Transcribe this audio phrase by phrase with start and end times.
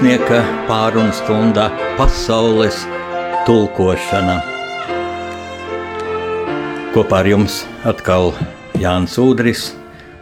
[0.00, 1.66] rakstnieka pārunu stundā
[1.98, 2.86] pasaules
[3.44, 4.38] tulkošana.
[6.94, 8.32] Kopā ar jums atkal
[8.80, 9.74] Jānis Udris,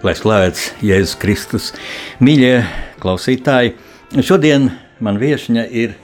[0.02, 1.68] lai slavēts Jēzus Kristus.
[2.18, 2.64] Mīļie
[2.98, 3.76] klausītāji,
[4.18, 4.66] šodien
[4.98, 5.94] man viesņa ir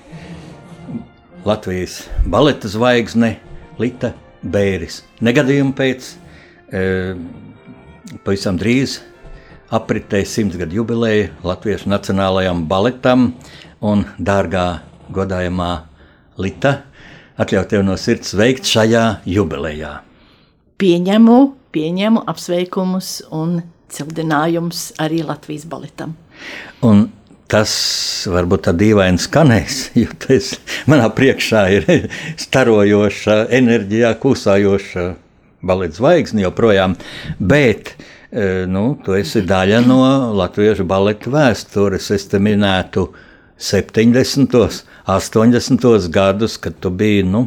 [1.42, 3.40] Latvijas baleta zvaigzne
[3.82, 5.00] Lita Bēris.
[5.18, 6.12] Negadījuma pēc
[6.70, 6.86] e,
[8.22, 9.00] pavisam drīz
[9.74, 13.32] apritēja simts gadu jubileja Latvijas Nacionālajam baletam
[13.84, 14.66] un dārgā
[15.14, 15.70] godājamā
[16.38, 16.76] Lita.
[17.40, 19.96] Atļauju tev no sirds sveikt šajā jubilejā.
[20.78, 21.38] Pieņemu,
[21.74, 23.58] pieņemu apsveikumus un
[23.94, 26.14] cildinājumus arī Latvijas baletam.
[26.86, 27.08] Un
[27.50, 27.74] tas
[28.30, 30.54] varbūt tā dīvaini skanēs, jo tas
[30.90, 31.90] manā priekšā ir
[32.46, 35.08] starojoša, enerģijā kūsājoša
[35.64, 36.94] baleta zvaigzne joprojām.
[37.38, 37.96] Bet
[38.70, 39.98] nu, tu esi daļa no
[40.34, 42.10] latviešu baleta vēstures.
[42.14, 43.08] Es te minētu
[43.60, 44.56] 70.
[44.58, 44.80] un
[45.14, 46.08] 80.
[46.14, 47.46] gadus, kad tu biji nu,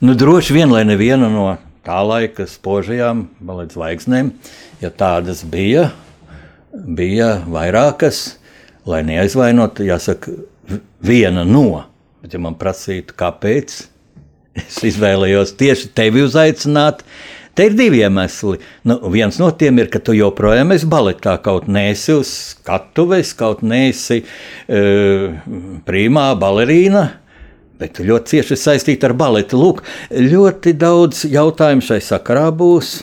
[0.00, 1.46] nu, droši vien, lai neviena no
[1.86, 4.34] tā laika spožajām baleta zvaigznēm,
[4.82, 5.88] ja tādas bija,
[6.70, 8.40] bija vairākas
[8.88, 10.34] lai neaizvainotu, jāsaka,
[11.04, 11.84] viena no.
[12.20, 13.76] Bet, ja man prasītu, kāpēc
[14.62, 17.04] es izvēlējos tieši tevi uzaicināt,
[17.54, 18.58] te ir divi iemesli.
[18.88, 23.64] Nu, viens no tiem ir, ka tu joprojām esi baletā, kaut nesi uz skatuves, kaut
[23.66, 25.40] nesi uh,
[25.88, 27.08] primā balerīna.
[27.80, 29.56] Bet ļoti cieši saistīta ar baletu.
[29.56, 29.80] Lūk,
[30.12, 32.98] ļoti daudz jautājumu šai sakarā būs.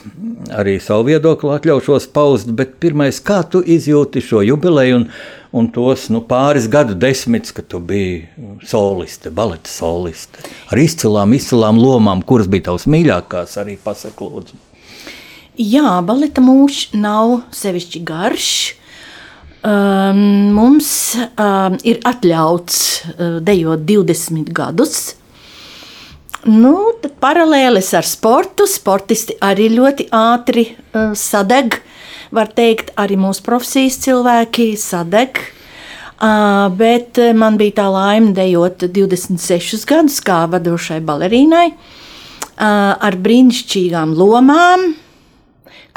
[0.54, 2.52] Arī savu viedokli atļaušos paust.
[2.54, 5.08] Bet pirmais, kā tu izjūti šo jubileju un,
[5.58, 8.28] un tos nu, pāris gadu desmitus, kad tu biji
[8.70, 10.46] soliste, baleta soliste.
[10.70, 14.62] Ar izcilām, izcilām lomām, kuras bija tavas mīļākās, arī pasaklūdzu.
[15.58, 18.77] Jā, baleta mūžs nav sevišķi garš.
[19.58, 20.18] Um,
[20.54, 22.76] mums um, ir atļauts
[23.10, 25.16] uh, dejot 20 gadus.
[26.46, 31.80] Nu, paralēlis ar sportu, sportisti arī ļoti ātri uh, sadeg
[32.30, 35.42] var teikt, arī mūsu profesijas cilvēki sadeg.
[36.18, 44.14] Uh, bet man bija tā laime dejot 26 gadus kā vadošai balerīnai uh, ar brīnišķīgām
[44.18, 44.92] lomām,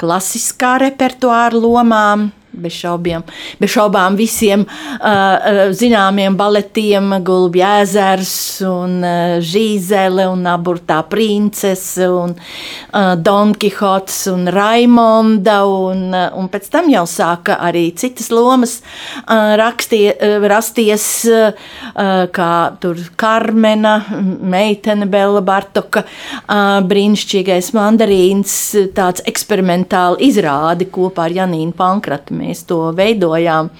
[0.02, 3.24] klasiskā repertuāra lomām bez šaubiem,
[3.60, 8.34] bez šaubām visiem uh, zināmiem baletiem, Gulbja ezers
[8.66, 16.50] un uh, Žīzele un Aburtā princese un uh, Don Kihots un Raimonda un, uh, un
[16.52, 22.52] pēc tam jau sāka arī citas lomas uh, rakstie, uh, rasties, uh, kā
[22.82, 23.98] tur Karmena,
[24.42, 28.54] meitene Bela Bartoka, uh, brīnišķīgais mandarīns,
[28.96, 33.70] tāds eksperimentāli izrādi kopā ar Janīnu Pankratu mēs to veidojām.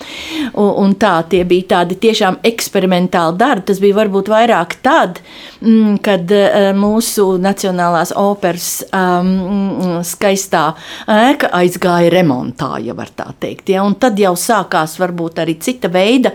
[0.52, 3.66] Un, un tā, tie bija tādi tiešām eksperimentāli darbi.
[3.72, 5.20] Tas bija varbūt vairāk tad,
[5.60, 10.64] mm, kad eh, mūsu Nacionālās operas um, skaistā
[11.10, 13.72] ēka aizgāja remontā, ja var tā teikt.
[13.74, 13.84] Ja?
[13.86, 16.34] Un tad jau sākās varbūt arī cita veida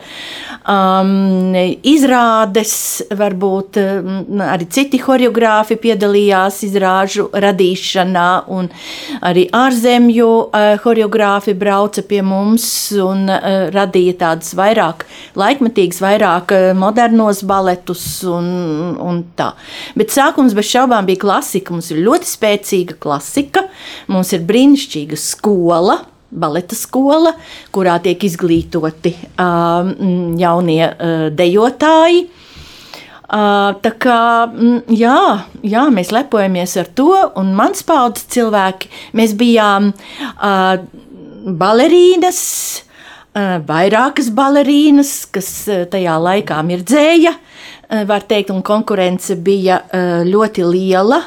[0.67, 1.55] um,
[1.87, 2.75] izrādes,
[3.17, 8.69] varbūt um, arī citi choreogrāfi piedalījās izrāžu radīšanā, un
[9.27, 12.65] arī ārzemju uh, choreogrāfi brauca pie mums
[13.03, 15.05] un uh, radīja tādas vairāk
[15.37, 18.47] laikmetīgas, vairāk uh, modernos baletus un,
[19.03, 19.51] un tā.
[19.99, 21.75] Bet sākums bez šaubām bija klasika.
[21.75, 23.67] Mums ir ļoti spēcīga klasika,
[24.11, 27.33] mums ir brīnišķīga skola baleta skola,
[27.71, 29.93] kurā tiek izglītoti uh,
[30.39, 32.27] jaunie uh, dejotāji.
[33.27, 34.19] Uh, tā kā
[34.95, 35.17] jā,
[35.67, 38.87] jā, mēs lepojamies ar to, un mans paudzes cilvēki,
[39.19, 40.77] mēs bijām uh,
[41.47, 42.41] balerīnas,
[43.67, 45.49] vairākas balerīnas, kas
[45.91, 47.33] tajā laikā mirdzēja,
[48.09, 49.81] var teikt, un konkurence bija
[50.27, 51.21] ļoti liela.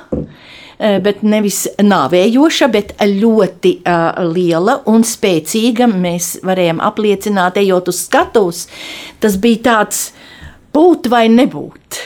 [0.81, 5.85] Bet nevis nāvējoša, bet ļoti uh, liela un spēcīga.
[5.93, 8.63] Mēs varējām apliecināt, ejot uz skatuves.
[9.21, 10.07] Tas bija tāds
[10.73, 12.01] būt vai nebūt.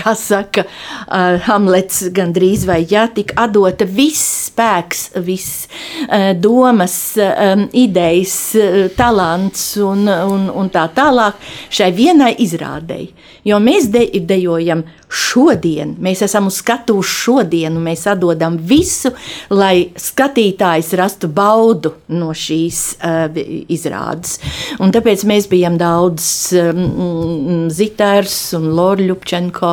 [0.00, 5.66] Kā saka uh, Hamlets, gandrīz vai jā, tika atdota viss spēks, viss
[6.06, 11.36] uh, domas, um, idejas, uh, talants un, un, un tā tālāk
[11.68, 13.12] šai vienai izrādēji.
[13.44, 19.10] Jo mēs de, dejojam šodien, mēs esam uz skatuves šodien, un mēs atdodam visu,
[19.50, 23.26] lai skatītājs rastu baudu no šīs uh,
[23.72, 24.38] izrādes.
[24.80, 26.24] Un tāpēc mēs bijām daudz
[26.60, 29.72] um, Zitārs un Lorija Ļupčenko,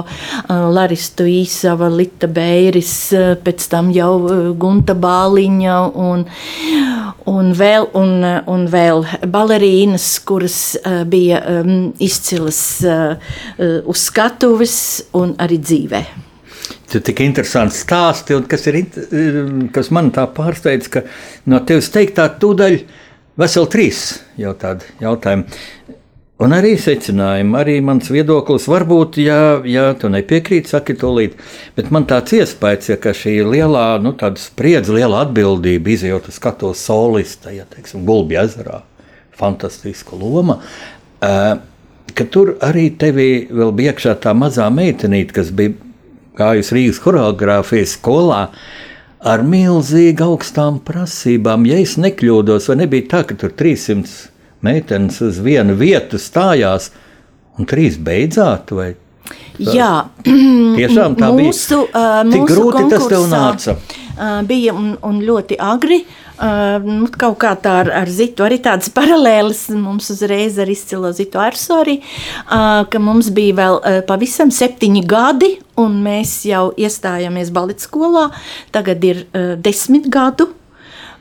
[0.49, 2.93] Larista Īsava, Lita Beiris,
[3.43, 4.11] pēc tam jau
[4.59, 6.25] Gunta Bāliņa un,
[7.31, 8.13] un, vēl, un,
[8.47, 9.03] un vēl
[9.33, 10.59] balerīnas, kuras
[11.09, 11.41] bija
[12.03, 12.61] izcilas
[13.57, 14.77] uz skatuves
[15.17, 16.05] un arī dzīvē.
[16.87, 18.79] Tur tik interesanti stāsti, un kas, ir,
[19.75, 21.03] kas man tā pārsteidz, ka
[21.51, 22.77] no tevis teiktā tūdaļ
[23.39, 24.03] veseli trīs
[24.39, 25.59] jau tādi jautājumi.
[26.37, 31.39] Un arī secinājumi, arī mans viedoklis, varbūt, ja, ja tu nepiekrīti, saki to līdzi.
[31.73, 37.49] Bet man tāds iespējas, ja, ka šī lielā, nu, spriedze, liela atbildība, izjūta skatos solista,
[37.55, 38.83] ja teiksim, Gulbja ezerā,
[39.39, 40.59] fantastiska loma.
[41.25, 41.57] Uh,
[42.29, 45.73] tur arī tevī vēl bija iekšā tā mazā meitenīte, kas bija
[46.37, 48.45] gājusi Rīgas choreogrāfijas skolā.
[49.25, 55.41] Ar milzīgi augstām prasībām, ja es nekļūdos, vai nebija tā, ka tur 300 meitenes uz
[55.43, 56.91] vienu vietu stājās,
[57.57, 58.73] un trīs beidzāt?
[58.75, 58.93] Vai?
[59.57, 59.91] Tā, Jā,
[60.77, 61.97] tiešām tā mūsu, bija.
[61.97, 63.77] Uh, mūsu Tik grūti tas tev nāca.
[64.49, 66.01] Bija un, un ļoti agri.
[66.37, 71.41] Nu, kaut kā tā ar, ar Zitu arī tādas paralēlas mums uzreiz ar izcilo Zitu
[71.41, 75.51] uh, ka mums bija vēl pavisam septiņi gadi,
[75.81, 78.27] un mēs jau iestājāmies baleta skolā.
[78.73, 79.25] Tagad ir
[79.65, 80.51] desmit gadu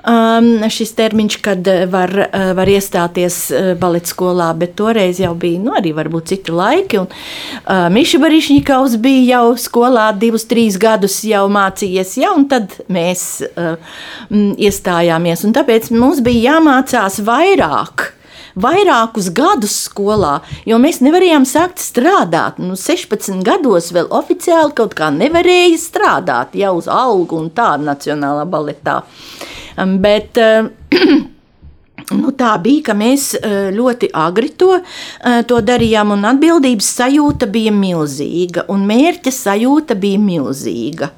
[0.06, 5.35] um, šis termiņš, kad uh, var, uh, var iestāties uh, baleta skolā, bet toreiz jau
[5.38, 5.94] bija nu, arī
[6.26, 7.03] citi laiki.
[7.03, 12.79] Un, uh, Miša Barišņikovs bija jau skolā divus, trīs gadus jau mācījies, ja, un tad
[12.88, 13.76] mēs uh,
[14.31, 15.44] m, iestājāmies.
[15.47, 18.12] Un tāpēc mums bija jāmācās vairāk
[18.56, 20.38] vairākus gadus skolā,
[20.69, 22.61] jo mēs nevarējām sākt strādāt.
[22.62, 28.47] Nu, 16 gados vēl oficiāli kaut kā nevarēja strādāt jau uz algu un tā nacionālā
[28.49, 29.02] baletā.
[29.76, 30.38] Bet,
[32.14, 33.32] Nu, tā bija, ka mēs
[33.75, 34.76] ļoti agri to,
[35.50, 41.08] to darījām, un atbildības sajūta bija milzīga, un mērķa sajūta bija milzīga.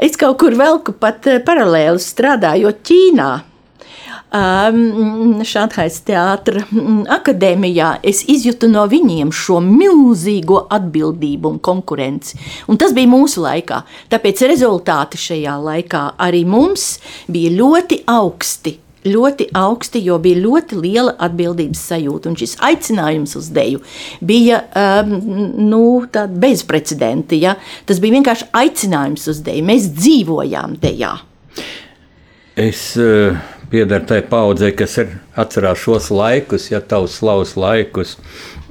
[0.00, 3.30] Es kaut kur velku pat paralēli strādājot Ķīnā
[4.30, 6.62] Šanhais teātra
[7.10, 12.38] akadēmijā, es izjūtu no viņiem šo milzīgo atbildību un konkurenci.
[12.70, 13.82] Un tas bija mūsu laikā.
[14.12, 18.76] Tāpēc rezultāti šajā laikā arī mums bija ļoti augsti.
[19.00, 22.28] Ļoti augsti, jo bija ļoti liela atbildības sajūta.
[22.30, 23.80] Un šis aicinājums uz deju
[24.20, 25.14] bija um,
[25.70, 25.84] nu,
[26.42, 27.34] bezprecedenta.
[27.34, 27.56] Ja?
[27.88, 29.64] Tas bija vienkārši aicinājums uz deju.
[29.72, 31.16] Mēs dzīvojām dejā.
[32.60, 33.40] Es uh
[33.70, 38.16] pieder tai paudzei, kas ir atcerās šos laikus, ja tavs slavas laikus,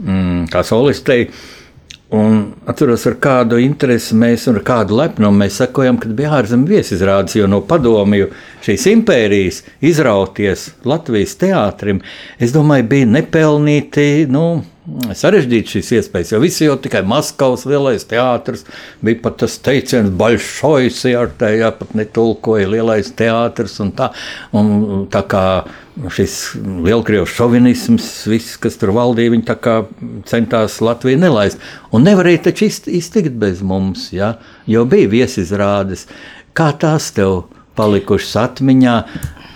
[0.04, 1.30] mm, kā solistei.
[2.10, 6.72] Un atceros, ar kādu interesi mēs un ar kādu lepnumu mēs sakojam, kad bija ārzemju
[6.72, 8.32] viesizrādes, jo no padomju
[8.66, 12.04] šīs impērijas izrauties Latvijas teātrim,
[12.40, 14.10] es domāju, bija nepelnīti.
[14.32, 14.62] Nu,
[15.16, 18.66] sarežģīti šīs iespējas, jo visi jau tikai Maskavas lielais teātris,
[19.06, 24.10] bija pat tas teiciens, baļšojas, ar tā, jā, pat netulkoja lielais teātris un tā,
[24.56, 25.44] un tā kā
[26.16, 26.36] šis
[26.86, 29.78] lielkrievu šovinisms, viss, kas tur valdīja, viņi tā kā
[30.30, 31.62] centās Latviju nelaist,
[31.94, 34.38] un nevarēja taču iztikt bez mums, jā,
[34.70, 36.08] jo bija viesizrādes,
[36.56, 37.44] kā tās tev
[37.80, 38.96] palikušas atmiņā,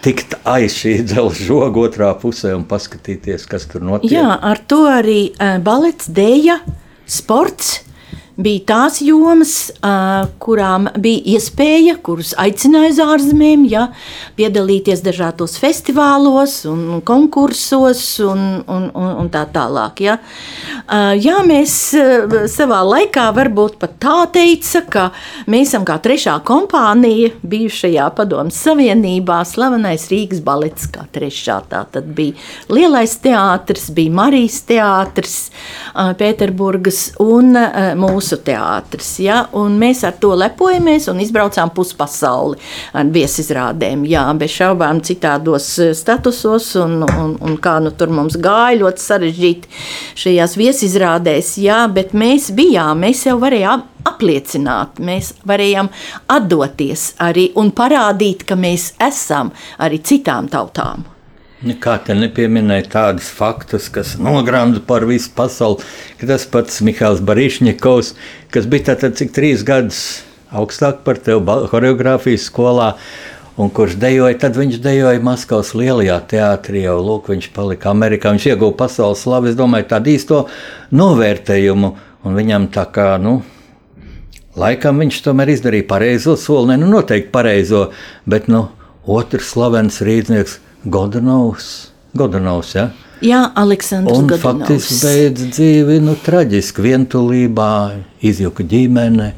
[0.03, 4.11] tikt aiz šī dzelzceļa žoga otrā pusē un paskatīties, kas tur notiek.
[4.15, 6.59] Jā, ar to arī uh, balets, dēļa,
[7.19, 7.81] sports
[8.37, 9.53] bija tās jomas,
[10.41, 13.87] kurām bija iespēja, kuras aicināja uz ārzemēm, ja,
[14.37, 20.01] piedalīties dažādos festivālos, un konkursos un, un, un, un tā tālāk.
[20.07, 20.17] Ja.
[21.21, 21.75] Jā, mēs
[22.53, 25.05] savā laikā varbūt pat tā teica, ka
[25.51, 31.61] mēs esam kā trešā kompānija bijušajā Padomas Savienībā, slavenais Rīgas balets kā trešā.
[31.69, 32.33] Tā tad bija
[32.73, 35.37] Lielais teātris, bija Marijas teātris,
[35.93, 37.53] Pēterburgas un
[37.99, 39.19] mūsu mūsu teātris.
[39.19, 39.43] Ja?
[39.51, 42.57] Mēs ar to lepojamies un izbraucām puspasauli
[42.93, 44.05] ar viesizrādēm.
[44.07, 49.03] Jā, bez šaubām citādos eh, statusos, un, un, un kā nu tur mums gāja ļoti
[49.03, 49.67] sarežģīti
[50.23, 51.57] šajās viesizrādēs.
[51.63, 55.89] Jā, bet mēs bijām, mēs jau varējām apliecināt, mēs varējām
[56.31, 61.12] atdoties arī un parādīt, ka mēs esam arī citām tautām.
[61.63, 65.85] Kā te nepieminēja tādus faktus, kas nogranda par visu pasauli,
[66.19, 68.09] ka tas pats Mihāls Barīšņikovs,
[68.51, 70.01] kas bija tātad cik trīs gadus
[70.51, 71.39] augstāk par tevi
[71.71, 72.89] choreogrāfijas skolā,
[73.55, 76.97] un kurš dejoja, tad viņš dejoja Maskavas lielajā teātrī, jau.
[76.99, 80.41] Lūk, viņš palika Amerikā, viņš ieguva pasaules slavu, es domāju, tādu īsto
[80.91, 81.93] novērtējumu,
[82.27, 83.37] un viņam tā kā, nu,
[84.59, 87.87] laikam viņš tomēr izdarīja pareizo soli, ne, nu, noteikti pareizo,
[88.27, 88.65] bet, nu,
[89.07, 91.91] otrs slavens rīdznieks– Godanovs.
[92.13, 92.89] Godanovs ja?
[93.23, 94.43] Jā, Aleksandrs Un Godinovs.
[94.43, 97.73] faktiski beidz dzīvi nu, traģiski, vientulībā,
[98.19, 99.31] izjuka ģimene.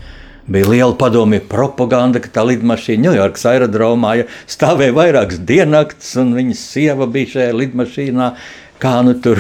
[0.50, 6.64] Bija liela padomju propaganda, ka tā lidmašīna Ņujorkas aerodromā ja, stāvēja vairākas diennakts, un viņas
[6.74, 8.32] sieva bija šajā lidmašīnā.
[8.82, 9.40] Kā nu tur,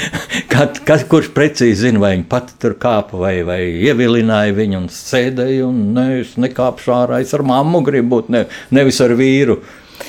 [0.52, 4.90] kad, kad, kurš precīzi zina, vai viņa pati tur kāpa vai, vai ievilināja viņu un
[4.92, 8.44] sēdēja, un ne, es nekāpšu ārā, es ar mammu gribu būt, ne,
[8.74, 9.60] nevis ar vīru.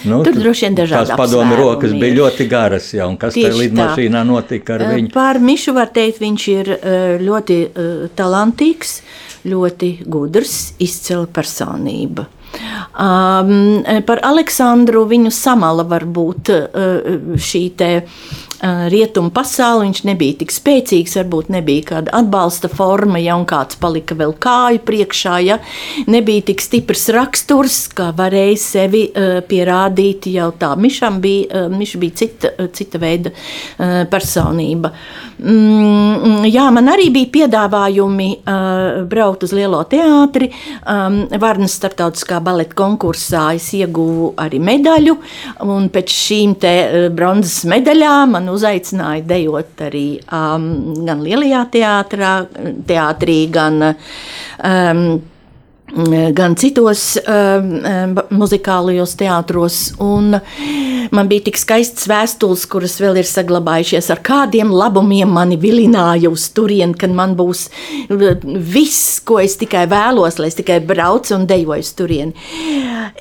[0.04, 2.20] Nu, Tur droši vien dažādi Tās padomi rokas bija ir.
[2.20, 5.12] ļoti garas, jā, un kas tajā lidmašīnā notika ar viņu?
[5.16, 9.00] Par Mišu var teikt, viņš ir eh, ļoti eh, talantīgs,
[9.46, 12.28] ļoti gudrs, izcila personība.
[12.96, 17.90] Um, par Aleksandru viņu samala varbūt uh, šī te
[18.62, 19.86] rietumu pasaule.
[19.86, 24.82] Viņš nebija tik spēcīgs, varbūt nebija kāda atbalsta forma, ja un kāds palika vēl kāju
[24.88, 25.36] priekšā.
[25.46, 25.60] Ja
[26.12, 30.74] nebija tik stiprs raksturs, kā varēja sevi uh, pierādīt jau tā.
[30.80, 34.94] Mišam bija, uh, Miša bija cita, cita veida uh, personība.
[35.36, 38.28] Mm, jā, man arī bija piedāvājumi
[39.12, 40.48] braukt uz Lielo teātri.
[40.88, 45.18] Um, Varnas starptautiskā baleta konkursā es ieguvu arī medaļu,
[45.68, 46.74] un pēc šīm te
[47.16, 50.68] bronzas medaļām man uzaicināja dejot arī um,
[51.06, 52.34] gan Lielajā teātrā,
[52.88, 55.08] teātrī, gan um,
[56.34, 59.78] gan citos um, um, muzikālajos teātros.
[61.14, 66.50] Man bija tik skaists vēstules, kuras vēl ir saglabājušies, ar kādiem labumiem mani vilināja uz
[66.56, 67.70] turieni, kad man būs
[68.10, 72.34] viss, ko es tikai vēlos, lai es tikai braucu un dejoju uz turieni.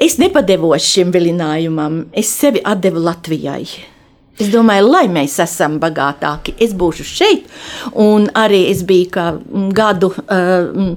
[0.01, 3.94] Es nepadevos šim vilinājumam, es sevi atdevu Latvijai.
[4.35, 7.45] Es domāju, lai mēs esam bagātāki, es būšu šeit.
[8.03, 9.27] Un arī es biju kā
[9.77, 10.97] gadu uh,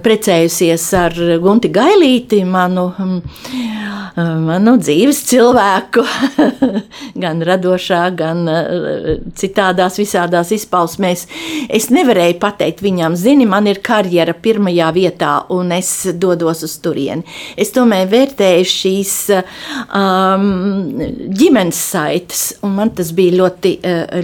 [0.00, 6.04] precējusies ar Gunti Gailīti, manu, uh, manu dzīves cilvēku,
[7.22, 8.40] gan radošā, gan
[9.36, 11.26] citādās, visādās izpausmēs.
[11.68, 17.28] Es nevarēju pateikt viņam, zini, man ir karjera pirmajā vietā, un es dodos uz turieni.
[17.60, 20.48] Es tomēr vērtēju šīs um,
[21.36, 23.72] ģimenes saites un man tas bija ļoti,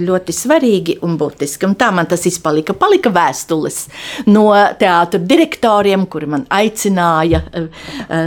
[0.05, 1.67] ļoti svarīgi un būtiski.
[1.67, 2.75] Un tā man tas izpalika.
[2.77, 3.81] Palika vēstules
[4.31, 7.43] no teātra direktoriem, kuri man aicināja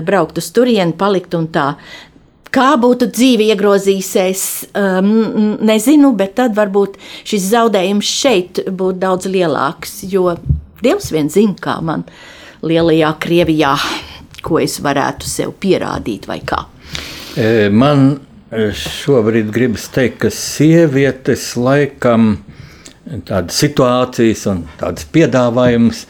[0.06, 1.72] braukt uz turieni, palikt un tā.
[2.52, 4.42] Kā būtu dzīve iegrozījusies,
[4.76, 10.02] um, nezinu, bet tad varbūt šis zaudējums šeit būtu daudz lielāks.
[10.12, 10.34] Jo
[10.82, 12.02] Dievs vien zina, kā man
[12.66, 13.72] lielajā Krievijā,
[14.44, 16.58] ko es varētu sev pierādīt vai kā.
[17.72, 18.18] Man
[18.52, 22.34] šobrīd gribas teikt, ka sievietes laikam
[23.24, 26.04] tādas situācijas un tādas piedāvājumus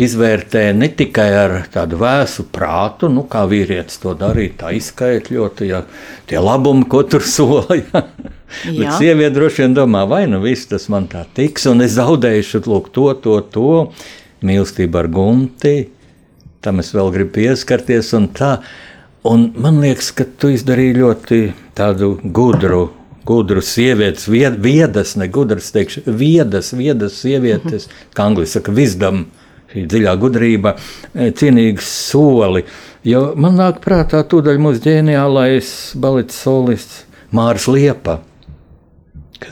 [0.00, 5.82] izvērtē ne tikai ar tādu vēsu prātu, nu, kā vīrietis to darīja, tā izskaitļot, ja
[6.30, 7.76] tie labumi, ko tur sola.
[7.76, 8.04] Ja.
[8.64, 12.64] Bet sieviete droši vien domā, vai nu viss tas man tā tiks, un es zaudēšu
[12.68, 13.74] lūk, to, to, to
[14.44, 15.76] mīlestību ar gunti.
[16.64, 18.56] Tam es vēl gribu pieskarties, un tā.
[19.28, 21.38] Un man liekas, ka tu izdarīji ļoti
[21.78, 22.90] tādu gudru,
[23.28, 29.26] gudru sievietes, vied, viedas, ne gudras, teikšu, viedas, viedas sievietes, kā angļuiski saka, wisdom,
[29.72, 30.74] šī dziļā gudrība,
[31.14, 32.64] eh, cienīgs soli.
[33.04, 38.20] Jo man nāk prātā tūdaļ mūsu ģeniālais balets solists Mārs Liepa.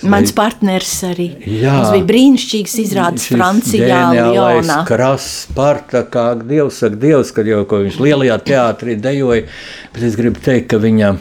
[0.02, 1.26] Mans veic- partneris arī.
[1.42, 1.72] Jā.
[1.80, 4.86] Mums bija brīnišķīgs izrādes Francijā, ģeniālais Lionā.
[4.86, 9.48] Krasts, Sparta, kā Dievs saka, Dievs, kad jau ko viņš lielajā teātrī dejoja.
[9.92, 11.16] Bet es gribu teikt, ka viņa,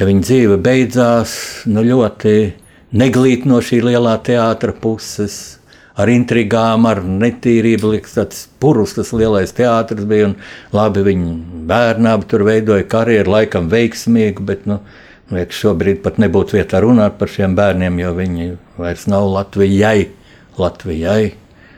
[0.00, 1.32] ka viņa dzīve beidzās
[1.68, 2.30] nu, ļoti
[2.96, 5.58] neglīt no šī lielā teātra puses.
[6.00, 10.30] Ar intrigām, ar netīrību, liekas, tāds purvs, tas lielais teātris bija.
[10.72, 11.34] Labi, viņa
[11.68, 14.78] bērnā tur veidoja karjeru, laikam veiksmīgu, bet nu,
[15.34, 18.48] liekas, šobrīd pat nebūtu vietā runāt par šiem bērniem, jo viņi
[18.80, 20.08] vairs nav Latvijai.
[20.56, 21.34] Latvijai.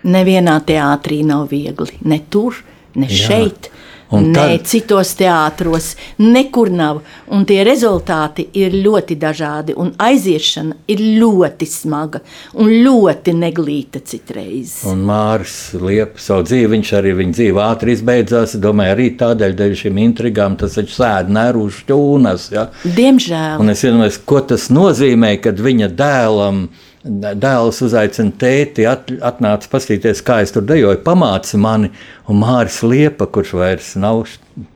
[0.07, 1.99] Nevienā teātrī nav viegli.
[2.07, 2.63] Ne tur,
[2.95, 3.25] ne Jā.
[3.27, 3.73] šeit.
[4.13, 7.01] Un ne tad- citos teātros, nekur nav.
[7.33, 12.21] Un tie rezultāti ir ļoti dažādi, un aiziešana ir ļoti smaga
[12.55, 14.85] un ļoti neglīta citreiz.
[14.87, 18.57] Un Mārcis Liepa savu dzīvi, viņš arī viņa dzīve ātri izbeidzās.
[18.61, 22.49] Domāju, arī tādēļ, dēļ šīm intrigām, tas taču sēž nerūšu šķūnas.
[22.53, 22.69] Ja?
[22.85, 23.61] Diemžēl.
[23.61, 26.69] Un es iedomājos, ko tas nozīmē, kad viņa dēlam.
[27.03, 31.91] Dēls uzaicina tēti, at, atnāca paskatīties, kā es tur dejoju, pamāca mani.
[32.31, 34.23] Un Mārcis Liepa, kurš vairs nav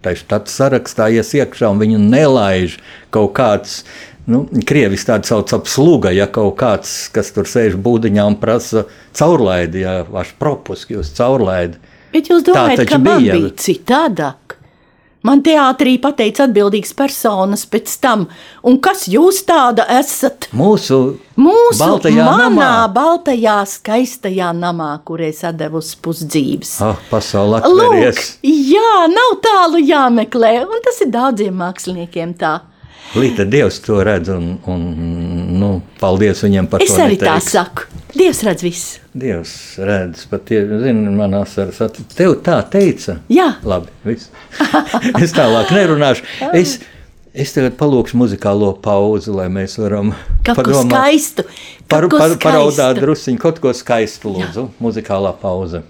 [0.02, 2.80] tajā štāta sarakstā, ies iekšā un viņu nelaiž
[3.14, 3.84] kaut kāds.
[4.26, 8.88] Nu, Krievis tādu sauc par sluga, ja kaut kāds, kas tur sēž būdiņā un prasa
[9.14, 11.78] caurlaidi, ja vaš propuski uz caurlaidi.
[12.10, 13.38] Bet jūs domājat, ka man bija.
[13.38, 14.58] bija citādāk?
[15.26, 18.26] Man teātrī pateica atbildīgas personas pēc tam,
[18.62, 20.46] un kas jūs tāda esat?
[20.54, 20.98] Mūsu,
[21.40, 22.68] Mūsu baltajā manā namā.
[22.94, 26.76] baltajā, skaistajā namā, kurai sadevusi pusdzīves.
[26.86, 32.54] Oh, pasaulē Lūk, jā, nav tālu jāmeklē, un tas ir daudziem māksliniekiem tā.
[33.14, 34.80] Līta Dievs to redz, un, un
[35.60, 35.68] nu,
[36.00, 36.98] paldies viņam par Es to.
[37.04, 37.52] arī tā neteiks.
[37.54, 37.86] saku.
[38.16, 38.98] Dievs redz visu.
[39.16, 43.18] Dievs redz, pat, ja, zini, man asaras, at- tev tā teica.
[43.32, 43.54] Jā.
[43.64, 43.88] Labi,
[45.22, 46.24] es tālāk nerunāšu.
[46.56, 46.78] Es,
[47.36, 50.12] es tagad palūkšu muzikālo pauzi, lai mēs varam
[50.44, 51.44] Kaut ko skaistu.
[51.88, 53.04] Par, kaut par, paraudāt skaistu.
[53.06, 54.68] drusciņu, kaut ko skaistu, lūdzu.
[54.82, 55.84] Muzikālā pauze.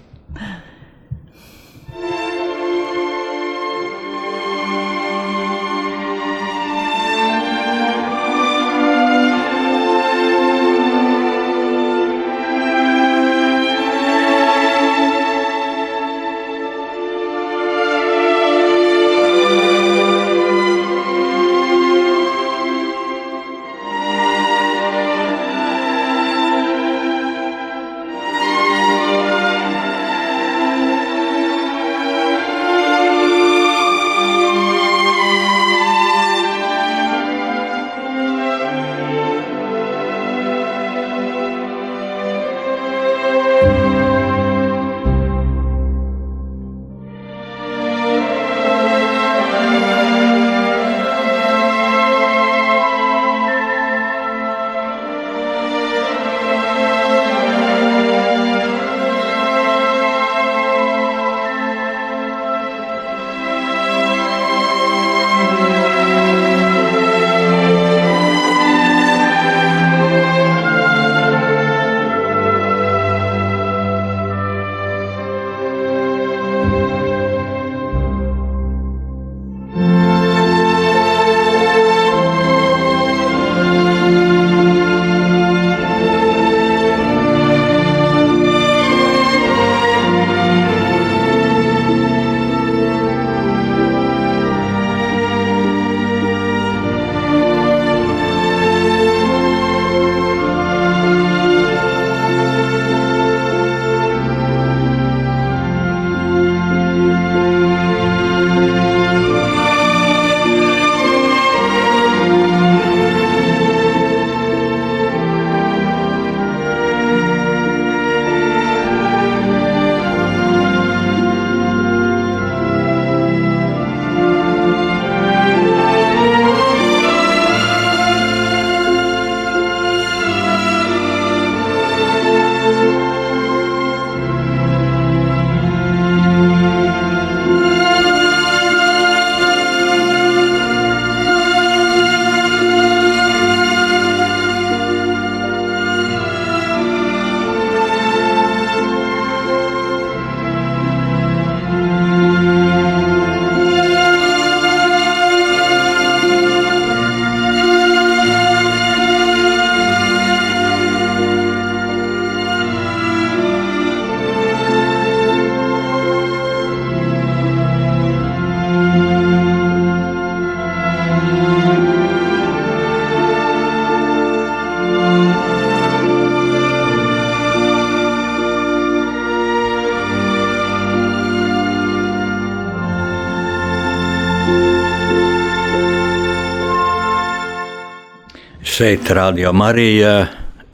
[188.77, 190.27] Šeit Rādio Marija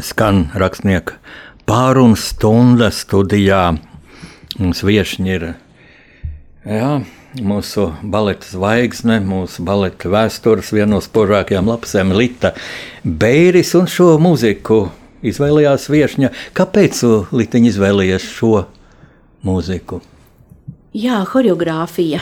[0.04, 1.14] skan rakstnieka
[1.64, 3.78] pārunu stunda studijā.
[4.60, 5.46] Mums viešņi ir
[6.68, 6.90] jā,
[7.40, 12.52] mūsu baleta zvaigzne, mūsu baleta vēstures viena no spožākajām lapsēm Lita
[13.08, 14.82] Beiris un šo mūziku
[15.24, 16.34] izvēlējās viešņa.
[16.60, 18.66] Kāpēc tu, Litiņ, izvēlējies šo
[19.48, 20.02] mūziku?
[20.92, 22.20] Jā, choreogrāfija.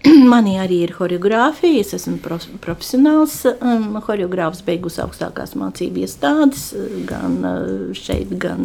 [0.32, 1.82] Manī arī ir choreogrāfija.
[1.82, 6.70] Es esmu pro, profesionāls um, choreogrāfs, beigus augstākās mācību iestādes,
[7.08, 8.64] gan uh, šeit, gan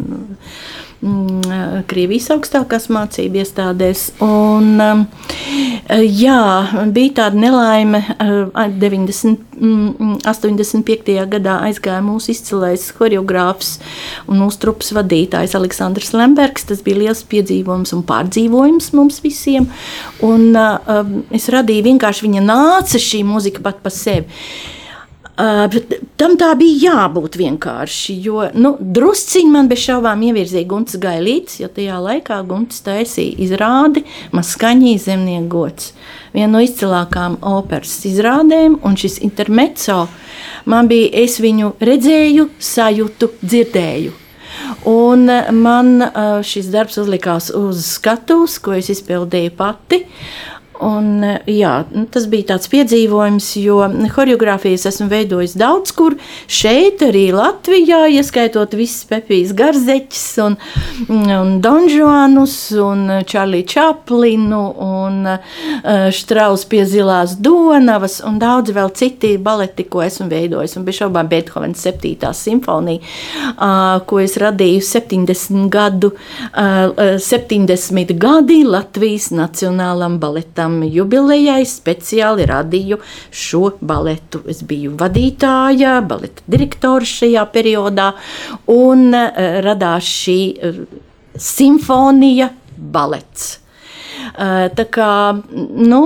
[1.04, 4.06] mm, Krievijas augstākās mācību iestādēs.
[4.24, 5.02] Un, um,
[5.92, 6.40] jā,
[6.96, 8.00] bija tāda nelaime.
[8.16, 11.12] Uh, 90, mm, 85.
[11.36, 13.76] gadā aizgāja mūsu izcilais choreogrāfs
[14.24, 16.64] un mūsu trupas vadītājs Aleksandrs Lembergs.
[16.72, 19.68] Tas bija liels piedzīvojums un pārdzīvojums mums visiem.
[20.24, 24.26] Un, uh, es radīju vienkārši viņa nāca šī mūzika pat pa sevi.
[25.36, 25.68] Uh,
[26.16, 28.14] tam tā bija jābūt vienkārši.
[28.24, 34.06] Jo nu, drusciņi man bez šaubām ievirzīja Gunts Gailīts, jo tajā laikā Gunts taisīja izrādi
[34.32, 35.92] Maskaņī zemnieku gods.
[36.32, 40.06] Viena no izcilākām operas izrādēm, un šis intermezzo
[40.64, 44.22] man bija, es viņu redzēju, sajūtu, dzirdēju.
[44.88, 45.96] Un man
[46.46, 50.06] šis darbs uzlikās uz skatuves, ko es izpildīju pati.
[50.84, 53.78] Un, jā, nu, tas bija tāds piedzīvojums, jo
[54.12, 56.16] choreogrāfijas esmu veidojis daudz kur.
[56.52, 60.56] Šeit, arī Latvijā, ieskaitot visas Pepijas Garzeķis, un,
[61.08, 69.36] un Donžuanus, un Čārliju Čaplinu, un uh, Štraus pie Zilās Donavas, un daudz vēl citi
[69.40, 70.76] baleti, ko esmu veidojis.
[70.76, 72.32] Un bez šaubām Beethovens 7.
[72.36, 73.00] simfonija,
[73.54, 76.12] uh, ko es radīju 70 gadu,
[76.52, 82.98] uh, 70 gadi Latvijas Nacionālam baletam tam jubilejai speciāli radīju
[83.30, 84.42] šo baletu.
[84.50, 88.12] Es biju vadītāja, baleta direktors šajā periodā,
[88.72, 90.82] un uh, radās šī uh,
[91.38, 93.54] simfonija balets.
[94.36, 95.10] Eh, tā kā,
[95.52, 96.00] nu,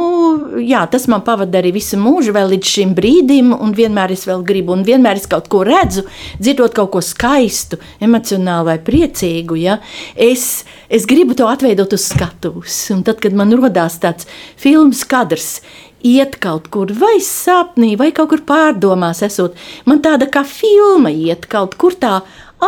[0.62, 4.44] jā, tas man pavada arī visu mūžu, vēl līdz šim brīdim, un vienmēr es vēl
[4.46, 6.04] gribu, un vienmēr es kaut ko redzu,
[6.38, 9.58] dzirdot kaut ko skaistu, emocionālu vai priecīgu.
[9.62, 9.78] Ja,
[10.14, 12.76] es, es gribu to atveidot uz skatuves.
[12.90, 14.26] Un tad, kad man rodās tāds
[14.58, 15.60] filmas kadrs,
[16.02, 21.46] iet kaut kur, vai sapnī, vai kaut kur pārdomās, esot, man tāda kā filma iet
[21.50, 22.20] kaut kur tā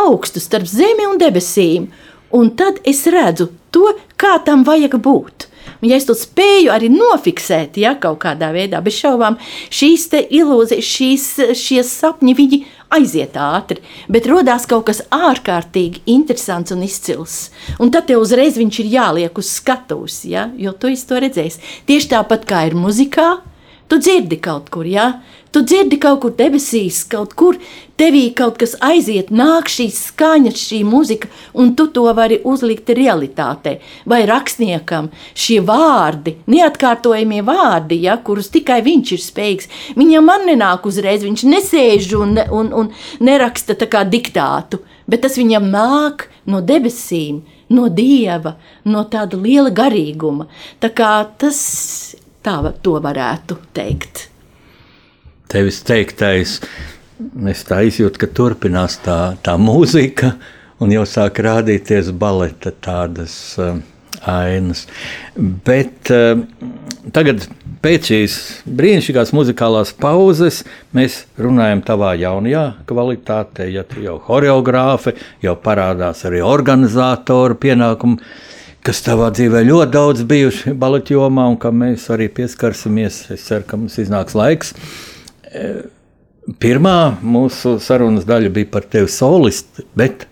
[0.05, 1.91] augstu starp zemi un debesīm.
[2.33, 5.49] Un tad es redzu to, kā tam vajag būt.
[5.81, 9.37] Un, ja es to spēju arī nofiksēt, ja kaut kādā veidā, bez šaubām,
[9.73, 11.27] šīs ilūzijas, šīs,
[11.59, 12.59] šie sapņi, viņi
[12.93, 17.37] aiziet ātri, bet radās kaut kas ārkārtīgi interesants un izcils.
[17.81, 20.49] Un tad tev uzreiz viņš ir jāliek uz skatuves, ja?
[20.57, 21.63] jo tu to redzēsi.
[21.89, 23.41] Tieši tāpat kā ir muzikā,
[23.87, 25.21] tu dzirdi kaut kur, ja?
[25.53, 27.59] Tu dzirdi kaut kur debesīs, kaut kur
[27.99, 33.75] tevī kaut kas aiziet, nāk šīs skaņas, šī muzika, un tu to vari uzlikt realitātei.
[34.09, 39.69] Vai rakstniekam šie vārdi, neatkārtojamie vārdi, ja, kurus tikai viņš ir spējīgs,
[39.99, 42.91] viņam man nenāk uzreiz, viņš nesēž un, un, un
[43.21, 47.43] neraksta tā kā diktātu, bet tas viņam nāk no debesīm,
[47.73, 48.57] no dieva,
[48.89, 50.49] no tāda liela garīguma.
[50.81, 51.61] Tā kā tas
[52.43, 54.27] tā to varētu teikt
[55.53, 56.57] tevis teiktais,
[57.51, 60.33] es tā izjūtu, ka turpinās tā, tā mūzika,
[60.81, 63.77] un jau sāk rādīties baleta tādas uh,
[64.29, 64.87] ainas.
[65.37, 66.41] Bet uh,
[67.15, 67.45] tagad,
[67.85, 70.63] pēc šīs brīnišķīgās muzikālās pauzes,
[70.97, 75.13] mēs runājam tavā jaunajā kvalitātē, ja tu jau choreogrāfi,
[75.45, 78.17] jau parādās arī organizatoru pienākumu
[78.83, 83.23] kas tavā dzīvē ļoti daudz bijuši baleta jomā, un kam mēs arī pieskarsimies.
[83.33, 84.73] Es ceru, ka mums iznāks laiks.
[86.59, 90.27] Pirmā mūsu sarunas daļa bija par tevi solistu, bet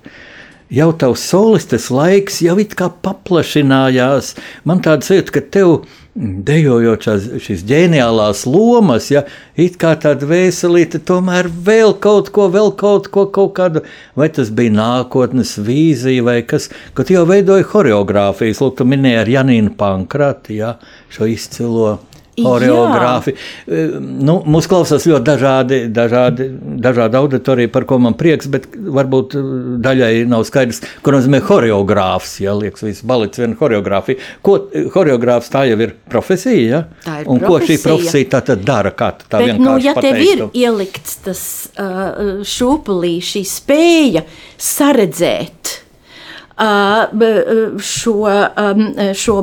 [0.72, 4.36] jau tavs solistes laiks jau it kā paplašinājās.
[4.68, 5.76] Man tāds sajūta, ka tev
[6.16, 7.06] dejojot
[7.40, 9.24] šīs ģeniālās lomas, ja
[9.56, 13.86] it kā tāda veselīte, tomēr vēl kaut ko, vēl kaut ko, kaut kādu,
[14.20, 19.36] vai tas bija nākotnes vīzija, vai kas, kad jau veidoja horeogrāfijas, lūk, tu minēji ar
[19.38, 20.76] Janīnu Pankrati, ja,
[21.16, 22.00] šo izcilo
[22.40, 23.34] Horeogrāfi.
[23.68, 26.48] Nu, mums klausās ļoti dažādi, dažādi,
[26.82, 29.36] dažādi auditorija, par ko man prieks, bet varbūt
[29.84, 32.38] daļai nav skaidrs, ko nozīmē horeogrāfs.
[32.44, 34.22] Ja liekas, viss balets viena horeogrāfija.
[34.46, 34.58] Ko
[34.96, 36.64] horeogrāfs tā jau ir profesija?
[36.72, 36.82] Ja?
[37.04, 37.52] Tā ir Un profesija.
[37.52, 38.96] ko šī profesija tā tad dara?
[38.96, 40.50] Kā tā bet, vienkārši nu, ja tev pateiktu?
[40.56, 41.44] ir ielikts tas
[41.76, 44.26] uh, šūpulī, šī spēja
[44.62, 45.78] saredzēt
[47.82, 48.16] šo,
[49.18, 49.38] šo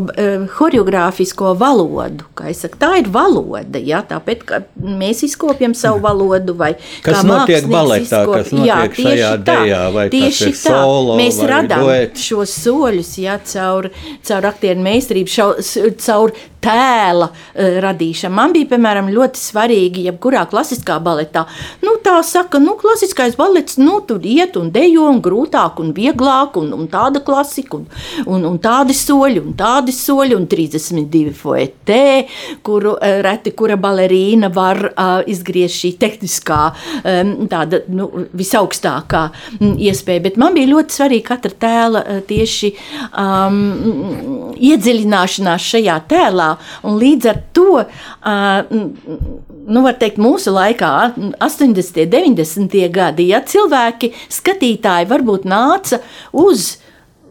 [0.55, 2.27] choreogrāfisko valodu.
[2.55, 3.81] Saku, tā ir valoda.
[3.83, 4.03] Ja?
[4.07, 4.45] Tāpēc
[4.79, 6.55] mēs izkopjam savu valodu.
[7.05, 8.35] Kas notiek baletā, izkop...
[8.37, 12.21] kas notiek jā, šajā tā, dejā, vai tieši ir solo, mēs radām duet?
[12.23, 13.91] šos soļus ja, caur,
[14.27, 15.51] caur aktieru meistarību, šau,
[16.03, 18.35] caur tēla uh, radīšanu.
[18.35, 21.45] Man bija, piemēram, ļoti svarīgi, jebkurā klasiskā baletā.
[21.85, 26.59] Nu, tā saka, nu, klasiskais balets, nu, tur iet un dejo, un grūtāk un vieglāk,
[26.61, 27.87] un, un tāda klasika, un,
[28.27, 32.05] un, un tādi soļi, un tādi soļi, un 32 foetē,
[32.66, 36.61] kuru uh, reti kura balerīna var uh, izgriezt šī tehniskā,
[37.03, 39.25] um, tāda nu, visaugstākā
[39.59, 40.25] um, iespēja.
[40.29, 42.73] Bet man bija ļoti svarīgi katra tēla uh, tieši
[43.09, 46.51] um, iedziļināšanās šajā tēlā.
[46.88, 47.85] Un līdz ar to,
[49.68, 50.90] nu, var teikt, mūsu laikā,
[51.44, 52.03] 80.
[52.05, 52.77] un 90.
[52.92, 56.03] gadi, ja cilvēki, skatītāji, varbūt nāca
[56.37, 56.77] uz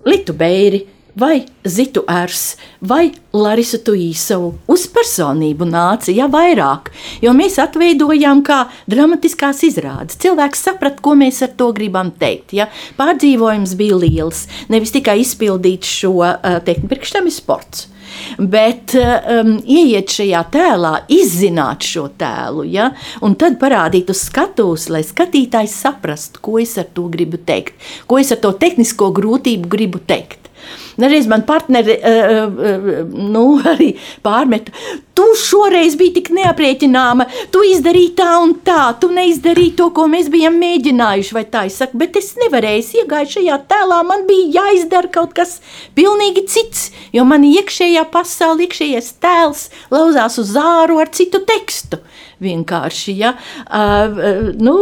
[0.07, 0.85] Litu Beiri
[1.19, 6.91] vai Zitu Ers, vai Larisu Tuīsovu uz personību nāca ja vairāk,
[7.25, 10.19] jo mēs atveidojām kā dramatiskās izrādes.
[10.21, 12.53] Cilvēks saprat, ko mēs ar to gribam teikt.
[12.55, 12.69] Ja?
[13.01, 16.21] Pārdzīvojums bija liels, nevis tikai izpildīt šo
[16.63, 17.89] tehniku, priekš tam ir sports.
[18.37, 22.91] Bet um, ieiet šajā tēlā, izzināt šo tēlu, ja,
[23.25, 27.77] un tad parādīt uz skatuves, lai skatītājs saprastu, ko es ar to gribu teikt,
[28.07, 30.51] ko es ar to tehnisko grūtību gribu teikt.
[30.97, 33.91] Dažreiz man partneri uh, uh, nu, arī
[34.25, 34.73] pārmeta,
[35.17, 40.29] tu šoreiz biji tik neaprēķināma, tu izdarīji tā un tā, tu neizdarīji to, ko mēs
[40.33, 41.35] bijām mēģinājuši.
[41.37, 45.33] Vai tā es saku, bet es nevarēju, es iegāju šajā tēlā, man bija jāizdara kaut
[45.37, 45.57] kas
[45.97, 52.01] pilnīgi cits, jo man iekšējā pasaule, iekšējais tēls lauzās uz āru ar citu tekstu
[52.43, 53.15] vienkārši.
[53.17, 53.33] Ja?
[53.65, 54.75] Uh, nu,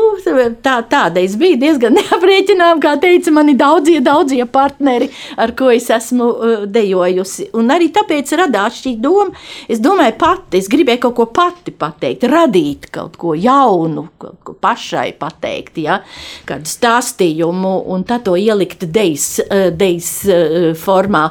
[0.63, 5.88] tā, tāda es biju diezgan neaprēķināma, kā teica mani daudzie, daudzie partneri, ar ko es
[5.88, 7.50] esmu uh, dejojusi.
[7.58, 9.32] Un arī tāpēc radās šī doma.
[9.72, 14.56] Es domāju, pati, es gribēju kaut ko pati pateikt, radīt kaut ko jaunu, kaut ko
[14.62, 16.00] pašai pateikt, ja?
[16.46, 19.39] kādu stāstījumu, un tā to ielikt dejas,
[19.76, 20.12] dejas
[20.80, 21.24] formā.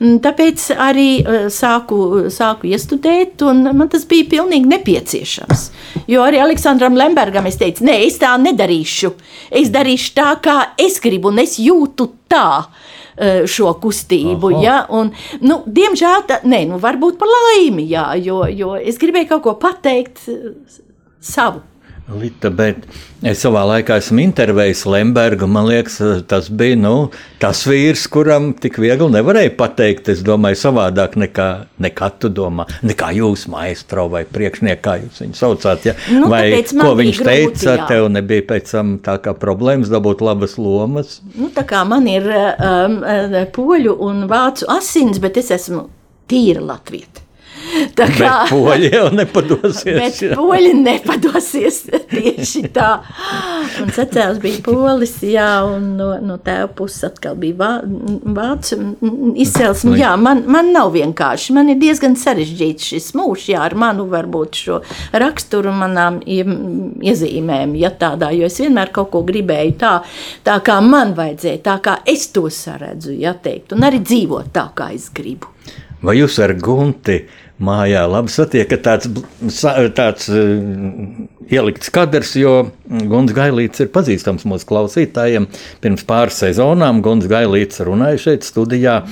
[0.00, 1.08] Tāpēc arī
[1.52, 5.66] sāku, sāku iestudēt, un man tas bija pilnīgi nepieciešams.
[6.10, 9.12] Jo arī Aleksandram Lembergam es teicu, nē, es tā nedarīšu.
[9.62, 12.66] Es darīšu tā, kā es gribu, un es jūtu tā
[13.50, 14.52] šo kustību.
[14.54, 14.62] Aha.
[14.64, 14.76] Ja?
[14.96, 15.12] Un,
[15.44, 19.56] nu, diemžēl, tā, nē, nu, varbūt par laimi, jā, jo, jo es gribēju kaut ko
[19.60, 20.38] pateikt e,
[21.20, 21.64] savu.
[22.18, 22.86] Lita, bet
[23.26, 25.46] es savā laikā esmu intervējis Lembergu.
[25.50, 25.98] Man liekas,
[26.30, 26.94] tas bija nu,
[27.42, 30.10] tas vīrs, kuram tik viegli nevarēja pateikt.
[30.14, 31.48] Es domāju, savādāk nekā,
[31.82, 32.66] nekā tu domā.
[32.86, 35.88] Nekā jūs, maestro vai priekšnieks, kā jūs viņu saucāt.
[35.90, 35.96] Ja?
[36.10, 37.88] Nu, vai ko viņš grūti, teica, jā.
[37.92, 41.18] tev nebija pēc tam tā kā problēmas dabūt labas lomas?
[41.36, 43.00] Nu, tā kā man ir um,
[43.54, 45.86] poļu un vācu asins, bet es esmu
[46.30, 47.29] tīra latvieta.
[47.98, 49.98] Tā kā bet poļi jau nepadosies.
[49.98, 51.80] Bet poļi nepadosies
[52.12, 52.90] tieši tā.
[53.82, 57.70] Un secēls bija polis, jā, un no, no tēva puses atkal bija vā,
[58.36, 58.78] vācu
[59.40, 59.96] izcelsme.
[60.00, 61.54] Jā, man, man nav vienkārši.
[61.56, 64.80] Man ir diezgan sarežģīts šis mūžs, jā, ar manu varbūt šo
[65.22, 69.94] raksturu manām iezīmēm, ja tādā, jo es vienmēr kaut ko gribēju tā,
[70.46, 74.70] tā kā man vajadzēja, tā kā es to saredzu, ja teikt, un arī dzīvot tā,
[74.76, 75.50] kā es gribu.
[76.00, 77.18] Vai jūs ar Gunti
[77.60, 79.10] mājā labi satiekat tāds,
[79.96, 82.54] tāds uh, ielikts kadrs, jo
[82.88, 85.48] Guns Gailīts ir pazīstams mūsu klausītājiem.
[85.84, 89.02] Pirms pāris sezonām Guns Gailīts runāja šeit studijā.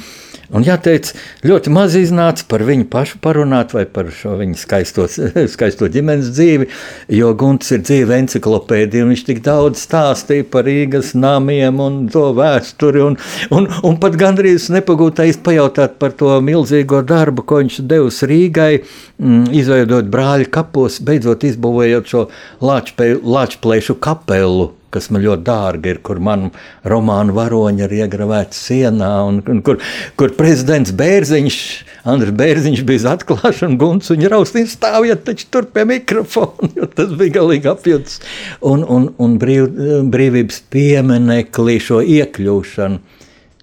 [0.49, 1.11] Un jāteic,
[1.45, 5.05] ļoti maz iznāca par viņu pašu parunāt vai par šo viņa skaisto,
[5.55, 6.71] skaisto ģimenes dzīvi,
[7.13, 12.31] jo Gunts ir dzīve enciklopēdija, un viņš tik daudz stāstīja par Rīgas namiem un to
[12.39, 13.19] vēsturi, un,
[13.53, 18.73] un, un pat gandrīz nepagūtais pajautāt par to milzīgo darbu, ko viņš devis Rīgai,
[19.21, 22.27] mm, izveidot brāļu kapos, beidzot izbūvējot šo
[22.65, 26.51] Lāčplēšu kapelu kas man ļoti dārga ir, kur manu
[26.88, 29.81] romānu varoņi ir iegravēti sienā, un, un kur,
[30.20, 31.59] kur prezidents Bērziņš,
[32.09, 37.38] Andris Bērziņš bija atklāšana, guns un raustīns stāvjat taču tur pie mikrofona, jo tas bija
[37.40, 38.20] galīgi apjūts.
[38.68, 39.68] Un, un, un brīv,
[40.12, 43.18] brīvības pieminekli šo iekļūšanu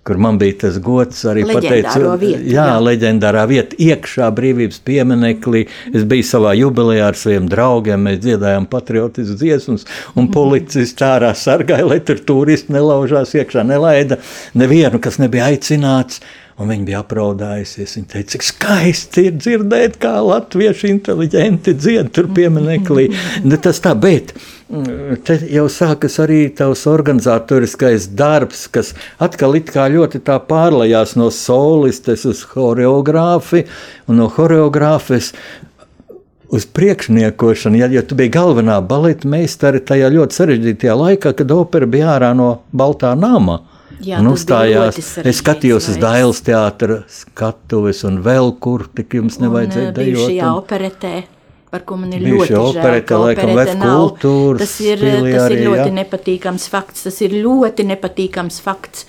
[0.05, 5.63] kur man bija tas gods arī pateikt, jā, jā, leģendārā vieta, iekšā brīvības pieminekli.
[5.97, 11.87] Es biju savā jubilejā ar saviem draugiem, mēs dziedājām patriotiskas dziesmas, un policists ārā sargāja,
[11.89, 14.19] lai tur turisti nelaužās iekšā, nelaida
[14.53, 16.21] nevienu, kas nebija aicināts.
[16.55, 17.97] Un viņa bija apraudājusies.
[17.97, 23.09] Viņa teica, cik skaisti ir dzirdēt, kā latvieši inteliģenti dzied tur pieminekli.
[23.49, 24.31] Ne tas tā, bet
[25.25, 32.41] te jau sākas arī tavs organizatoriskais darbs, kas atkal ļoti tā pārlējās no solistes uz
[32.55, 33.65] horeogrāfi
[34.09, 35.33] un no horeogrāfes
[36.49, 41.89] uz priekšniekošanu, ja, ja tu biji galvenā baleta meistare tajā ļoti sarežģītajā laikā, kad opera
[41.89, 43.61] bija ārā no Baltā nama.
[44.03, 44.97] Jā, un uzstājās.
[45.23, 50.33] Es skatījos uz Dailas teātras skatuves un vēl kur tik jums nevajadzēja un, dejot.
[50.35, 50.59] Un...
[50.59, 51.13] operetē.
[51.73, 55.63] Par ko man ir Bijuši ļoti operete, žēl, laikam, operete kultūras tas ir, tas ir
[55.65, 55.95] ļoti jā.
[55.97, 57.03] nepatīkams fakts.
[57.07, 59.03] Tas ir ļoti nepatīkams fakts.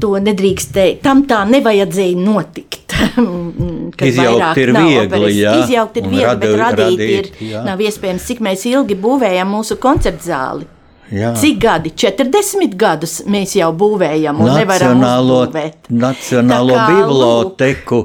[0.00, 1.02] To nedrīkst teikt.
[1.04, 2.94] Tam tā nevajadzēja notikt.
[4.08, 5.36] Izjaukt ir nav viegli, operas.
[5.36, 7.62] jā, Izjaukt ir un viegli, radu- bet radīt, radīt, ir jā.
[7.66, 8.26] nav iespējams.
[8.30, 10.68] Cik mēs ilgi būvējam mūsu koncertzāli?
[11.08, 11.32] Jā.
[11.40, 11.92] Cik gadi?
[11.96, 15.88] 40 gadus mēs jau būvējam un nevaram uzbūvēt.
[15.88, 18.00] nacionālo biblioteku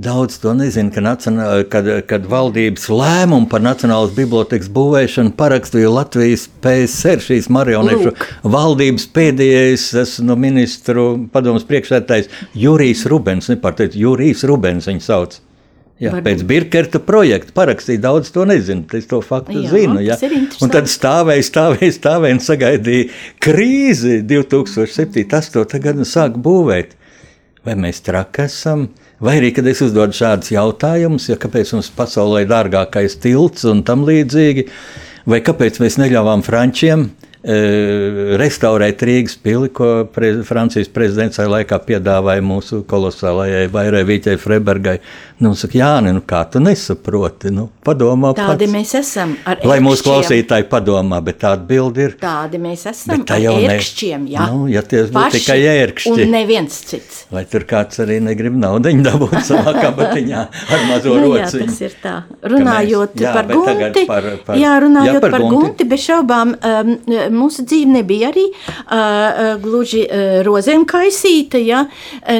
[0.00, 6.46] Daudz to nezina, ka nacionā, kad, kad valdības lēmumu par Nacionālās bibliotekas būvēšanu parakstīja Latvijas
[6.64, 8.22] PSR, šīs marionešu Lūk.
[8.54, 15.36] valdības pēdējais esmu no ministru padomus priekšsētājs Jurijs Rubens, nepārteikt, Jurijs Rubens viņu sauc.
[16.00, 16.24] Jā, Varbūt.
[16.30, 19.98] pēc Birkerta projekta parakstīja daudz to nezinu, es to faktu Jā, zinu.
[20.00, 20.16] Jā.
[20.64, 23.10] Un tad stāvēja, stāvēja, stāvēja un sagaidīja
[23.44, 25.28] krīzi 2007.
[25.28, 26.96] Tas to tagad nu sāk būvēt.
[27.68, 28.88] Vai mēs traki esam?
[29.20, 33.82] Vai arī, kad es uzdodu šādus jautājumus, ja kāpēc mums pasaulē ir dārgākais tilts un
[33.84, 34.64] tam līdzīgi,
[35.28, 37.29] vai kāpēc mēs neļāvām frančiem e,
[38.40, 44.98] restaurēt Rīgas pili, ko pre, Francijas prezidents tajā laikā piedāvāja mūsu kolosālajai vairēvīķei Freibergai.
[45.40, 47.48] Nu, saka, Jāni, nu kā tu nesaproti?
[47.54, 48.74] Nu, padomā Tādi pats.
[48.74, 49.32] mēs esam.
[49.48, 52.16] ar Lai mūsu klausītāji padomā, bet tāda bilde ir.
[52.20, 53.24] Tādi mēs esam.
[53.24, 54.48] Ar ērkšķiem, jā.
[54.52, 56.12] Nu, ja tie būtu tikai ērkšķi.
[56.12, 57.22] Un neviens cits.
[57.32, 60.42] Vai tur kāds arī negrib naudu dabūt savā kabatiņā
[60.76, 61.66] ar mazo Nu, jā, rociņu?
[61.70, 62.14] tas ir tā.
[62.44, 65.56] Runājot mēs- jā, par gunti, par- par- jā, runājot jā, par, par gunti.
[65.56, 66.92] gunti, bez šaubām um,
[67.34, 71.60] mūsu dzīve nebija arī uh, gluži uh, rozēm kaisīta.
[71.60, 71.84] Ja?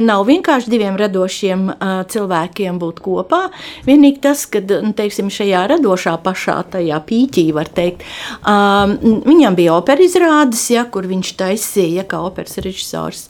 [0.00, 3.42] Nav vienkārši diviem radošiem uh, cilvēkiem būt kopā.
[3.86, 8.04] Vienīgi tas, ka nu, teiksim, šajā radošā pašā tajā pīķī, var teikt,
[8.44, 13.26] um, viņam bija opera izrādes, ja, kur viņš taisīja, ja, kā operas režisors.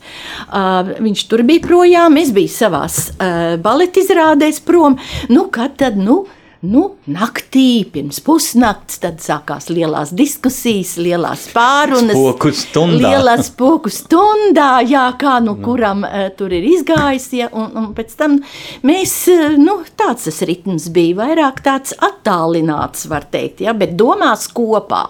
[0.49, 4.99] Uh, viņš tur bija projām, es biju savās uh, baleta izrādēs prom.
[5.33, 6.25] Nu, kad tad, nu,
[6.61, 12.12] Nu, naktī, pirms pusnakts, tad sākās lielās diskusijas, lielās pārunas.
[12.12, 13.14] Spoku stundā.
[13.14, 17.31] Lielā spoku stundā, jā, kā nu kuram uh, tur ir izgājis.
[17.38, 18.37] Ja, un, un pēc tam
[18.85, 24.44] mēs, uh, nu, tāds tas ritms bija, vairāk tāds attālināts, var teikt, ja, bet domās
[24.53, 25.07] kopā.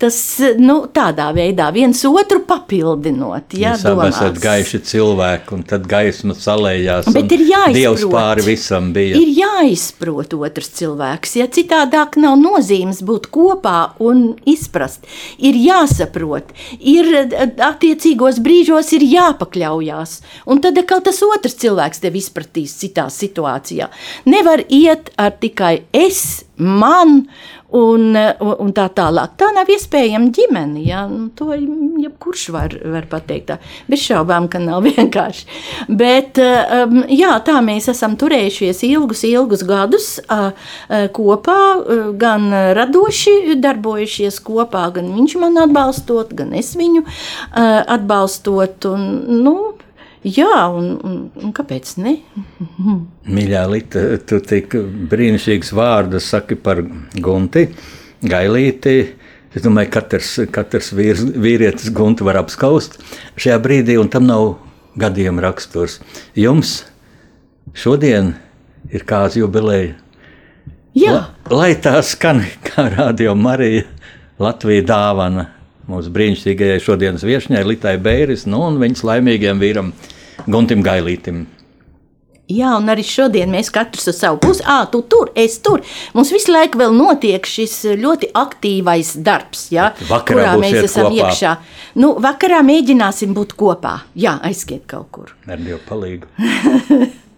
[0.00, 0.16] Tas
[0.56, 3.52] nu, tādā veidā viens otru papildinot.
[3.52, 7.10] Ja, Jūs abi esat gaiši cilvēki, un tad gaisma salējās.
[7.12, 7.76] Bet ir jāizprot.
[7.76, 9.18] Dievs pāri visam bija.
[9.20, 15.04] Ir jāizprot otrs cilvēks, ja citādāk nav nozīmes būt kopā un izprast.
[15.36, 16.48] Ir jāsaprot,
[16.80, 17.12] ir
[17.68, 20.16] attiecīgos brīžos ir jāpakļaujās.
[20.48, 23.92] Un tad atkal tas otrs cilvēks tevi izpratīs citā situācijā.
[24.32, 27.26] Nevar iet ar tikai es, man.
[27.70, 29.36] Un, un, tā tālāk.
[29.38, 30.80] Tā nav iespējama ģimene.
[30.82, 31.04] Ja?
[31.06, 33.52] Nu, To jebkurš var, var pateikt.
[33.52, 33.58] Tā.
[33.90, 35.46] Bez šaubām, ka nav vienkārši.
[35.86, 40.50] Bet um, jā, tā mēs esam turējušies ilgus, ilgus gadus uh,
[41.14, 47.12] kopā, uh, gan radoši darbojušies kopā, gan viņš man atbalstot, gan es viņu uh,
[47.86, 48.90] atbalstot.
[48.90, 49.06] Un,
[49.44, 49.56] nu,
[50.26, 52.16] jā, un, un, un kāpēc ne?
[53.36, 54.76] Mīļā Lita, tu tik
[55.10, 56.82] brīnišķīgs vārdu saki par
[57.20, 57.68] Gunti,
[58.20, 58.96] Gailīti.
[59.50, 63.00] Es domāju, ka katrs, katrs vīrs, vīrietis Gunti var apskaust
[63.40, 64.52] šajā brīdī, un tam nav
[65.00, 65.98] gadījuma raksturs.
[66.38, 66.84] Jums
[67.74, 68.34] šodien
[68.94, 69.96] ir kāds jubileja.
[70.94, 71.22] Jā, La,
[71.54, 73.86] lai tā skan kā radio Marija,
[74.42, 75.46] Latvija dāvana
[75.90, 79.94] mūsu brīnišķīgajai šodienas viesņai, Litai Bēris, nu, un viņas laimīgajam vīram
[80.46, 81.46] Guntim Gailītim.
[82.50, 85.84] Jā, un arī šodien mēs katrs uz savu pusi, ah, tu tur, es tur.
[86.16, 91.30] Mums visu laiku vēl notiek šis ļoti aktīvais darbs, ja, kurā mēs esam kopā.
[91.30, 91.54] iekšā.
[92.02, 94.00] Nu, vakarā mēģināsim būt kopā.
[94.18, 95.34] Jā, aiziet kaut kur.
[95.46, 97.10] Ar Dievu palīdzību.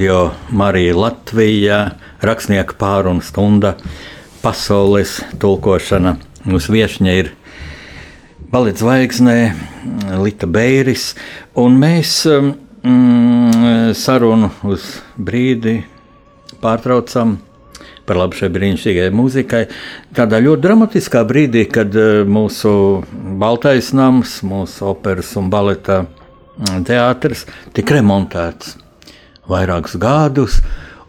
[0.00, 1.78] Radio Marija Latvija,
[2.24, 3.74] rakstnieka pārunu stunda,
[4.40, 6.14] pasaules tulkošana.
[6.48, 7.28] Mūsu viesņa ir
[8.48, 9.36] Balets Zvaigznē,
[10.24, 11.10] Lita Beiris,
[11.52, 14.88] un mēs mm, sarunu uz
[15.20, 15.82] brīdi
[16.64, 17.36] pārtraucam
[18.08, 19.66] par labu šai brīnišķīgai mūzikai.
[20.16, 27.44] Tādā ļoti dramatiskā brīdī, kad eh, mūsu Baltais nams, mūsu operas un baleta mm, teātris
[27.76, 28.79] tika remontēts
[29.48, 30.60] vairākus gadus.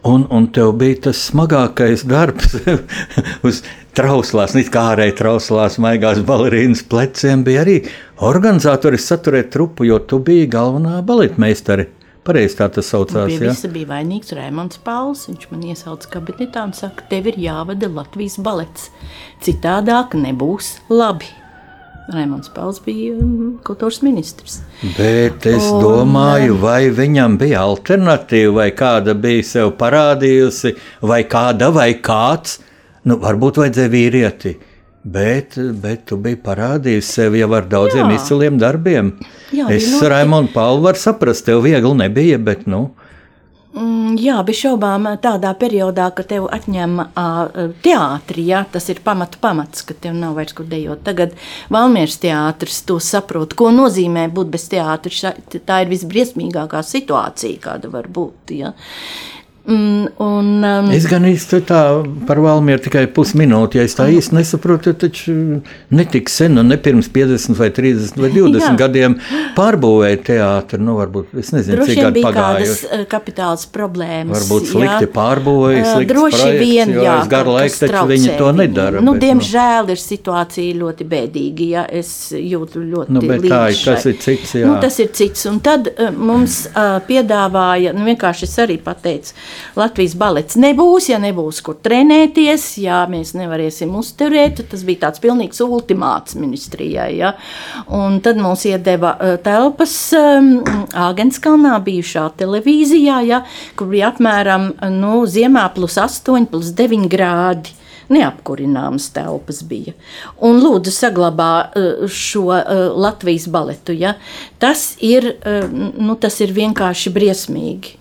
[0.02, 2.56] Un, un tev bija tas smagākais darbs
[3.46, 3.60] uz
[3.94, 7.44] trauslās, it kā ārēji trauslās, maigās balerīnas pleciem.
[7.46, 7.76] Bija arī
[8.18, 11.86] organizatoris saturēt trupu, jo tu biji galvenā baletmeistare.
[12.22, 13.30] Pareizi tā tas saucās.
[13.30, 15.24] Pie visa bija vainīgs Raimons Pauls.
[15.26, 18.90] Viņš man iesauca kabinetā un saka, tev ir jāvada Latvijas balets.
[19.42, 21.30] Citādāk nebūs labi.
[22.10, 24.58] Raimons Pauls bija mm, kultūras ministrs.
[24.96, 30.74] Bet es un, domāju, vai viņam bija alternatīva, vai kāda bija sev parādījusi,
[31.06, 32.58] vai kāda vai kāds.
[33.06, 34.56] Nu, varbūt vajadzēja vīrieti,
[35.14, 38.18] bet, bet tu biji parādījis sev jau ar daudziem Jā.
[38.18, 39.14] izciliem darbiem.
[39.54, 42.88] Jā, es Raimonu Paulu varu saprast, tev viegli nebija, bet nu.
[43.72, 46.98] Mm, jā, bez šaubām tādā periodā, kad tev atņem
[47.84, 51.00] teātri, ja, tas ir pamatu pamats, ka tev nav vairs kur dejot.
[51.06, 51.32] Tagad
[51.72, 55.32] Valmieras teātris to saprot, ko nozīmē būt bez teātra.
[55.56, 58.52] Tā ir visbriesmīgākā situācija, kāda var būt.
[58.60, 58.74] Ja.
[59.62, 61.80] Mm, un, um, es gan īsti tā
[62.26, 65.34] par Valmieru tikai pusminūti, ja es tā īsti nesaprotu, taču
[65.94, 68.72] netik sen, nu ne pirms 50 vai 30 vai 20 jā.
[68.80, 69.14] gadiem
[69.54, 72.88] pārbūvēja teātri, nu varbūt, es nezinu, droši cik gadu pagājuši.
[72.88, 74.34] Uh, kapitāls problēmas.
[74.40, 77.14] Varbūt slikti pārbūvēja, uh, slikti droši projekts, vien, jā.
[77.30, 79.04] Garu laiku taču viņi to nedara.
[79.06, 79.94] Nu, bet, diemžēl nu.
[79.94, 84.58] ir situācija ļoti bēdīga, ja es jūtu ļoti nu, bet tā ir, tas ir cits,
[84.58, 84.66] jā.
[84.66, 89.38] Nu, tas ir cits, un tad uh, mums uh, piedāvāja, nu vienkārši es arī pateicu,
[89.78, 94.64] Latvijas balets nebūs, ja nebūs kur trenēties, ja mēs nevarēsim uzturēt.
[94.70, 97.10] Tas bija tāds pilnīgs ultimāts ministrijai.
[97.18, 97.34] Ja.
[97.92, 103.42] Un tad mums iedeva uh, telpas Āgenskalnā bijušā televīzijā, ja,
[103.76, 107.78] kur bija apmēram nu, ziemā plus 8, plus 9 grādi
[108.12, 109.94] neapkurināmas telpas bija.
[110.44, 111.52] Un lūdzu, saglabā
[112.12, 112.48] šo
[112.98, 113.96] Latvijas baletu.
[113.96, 114.16] Ja?
[114.62, 115.34] Tas, ir,
[115.72, 117.96] nu, tas ir vienkārši briesmīgi.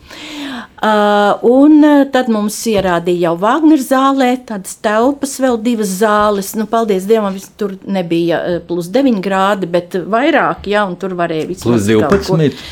[0.82, 6.48] Uh, un uh, tad mums ierādīja jau Wagner zālē, tādas telpas, vēl divas zāles.
[6.58, 11.86] Nu, paldies Dievam, tur nebija uh, plus 9 grādi, bet vairāk, un tur varēja vismaz
[11.86, 12.64] plus 12.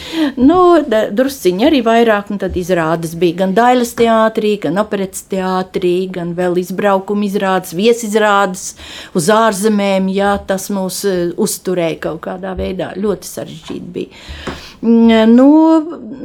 [0.42, 0.58] Nu,
[0.90, 6.58] drusciņi arī vairāk, un tad izrādes bija gan Dailas teātrī, gan operetes teātrī, gan vēl
[6.64, 8.72] izbraukuma izrādes, viesizrādes
[9.14, 11.04] uz ārzemēm, jā, tas mūs
[11.38, 12.90] uzturēja kaut kādā veidā.
[12.98, 14.58] Ļoti sarežģīti bija.
[14.82, 15.48] Mm, nu,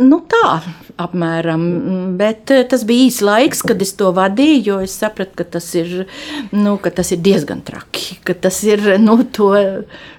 [0.09, 0.49] nu tā,
[1.03, 1.74] apmēram.
[2.18, 5.66] Bet eh, tas bija īsts laiks, kad es to vadīju, jo es sapratu, ka tas
[5.79, 6.07] ir,
[6.53, 8.20] nu, ka tas ir diezgan traki.
[8.41, 9.18] Tas ir nu,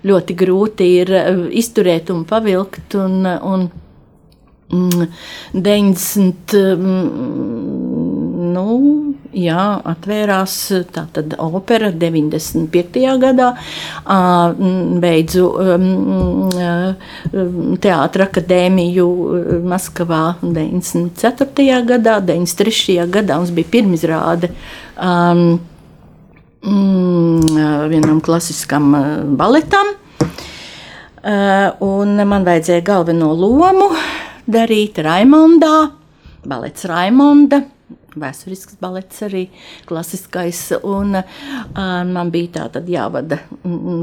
[0.06, 1.32] ļoti grūti ir eh,
[1.64, 3.00] izturēt un pavilkt.
[3.00, 3.68] Un, un,
[4.74, 6.54] 90.
[6.76, 9.05] Mm, nu,
[9.36, 10.56] jā, atvērās
[10.96, 13.04] tātad opera 95.
[13.22, 13.52] gadā.
[15.04, 15.46] Beidzu
[17.84, 19.08] teātra akadēmiju
[19.68, 21.80] Maskavā 94.
[21.92, 23.00] gadā, 93.
[23.12, 24.52] gadā mums bija pirmizrāde.
[24.96, 25.60] Um,
[26.66, 28.90] vienam klasiskam
[29.38, 29.92] baletam,
[31.86, 33.92] un man vajadzēja galveno lomu
[34.50, 35.92] darīt Raimondā,
[36.46, 37.64] balets Raimonda.
[38.16, 39.46] Vēsturisks balets arī
[39.90, 41.26] klasiskais, un uh,
[42.08, 43.42] man bija tā tad jāvada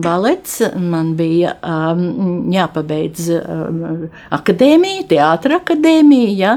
[0.04, 3.80] balets, man bija um, jāpabeidz um,
[4.36, 6.54] akadēmija, teātra akadēmija, ja.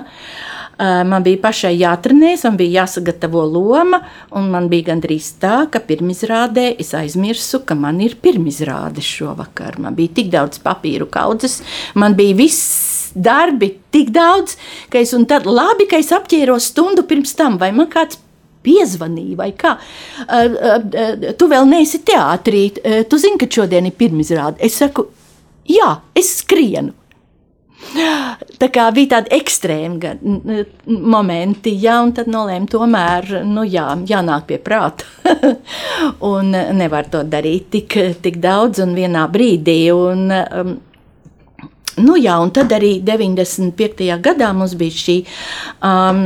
[0.76, 4.02] Uh, man bija pašai jātrenējas, man bija jāsagatavo loma,
[4.36, 9.80] un man bija gandrīz tā, ka pirmizrādē es aizmirsu, ka man ir pirmizrāde šovakar.
[9.80, 11.62] Man bija tik daudz papīru kaudzes,
[11.96, 14.58] man bija viss darbi tik daudz,
[14.92, 18.20] ka es tad labi, ka es apģēros stundu pirms tam, vai man kāds
[18.66, 19.78] piezvanīja, vai kā.
[20.26, 24.60] Uh, uh, tu vēl neesi teātrī, uh, tu zini, ka šodien ir pirmizrāde.
[24.66, 25.08] Es saku,
[25.70, 26.96] jā, es skrienu.
[28.60, 30.14] Tā kā bija tādi ekstrēmi
[30.88, 35.08] momenti, ja, un tad nolēma, tomēr nu, jā, jānāk pie prāta.
[36.34, 39.80] un nevar to darīt tik, tik daudz un vienā brīdī.
[39.96, 40.76] Un, um,
[41.96, 44.10] Nu, jā, un tad arī 95.
[44.20, 45.14] gadā mums bija šī,
[45.80, 46.18] um,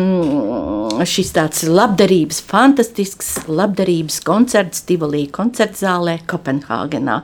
[1.05, 7.19] šis tāds labdarības, fantastisks labdarības koncerts Tivoli koncertzālē Kopenhāgenā,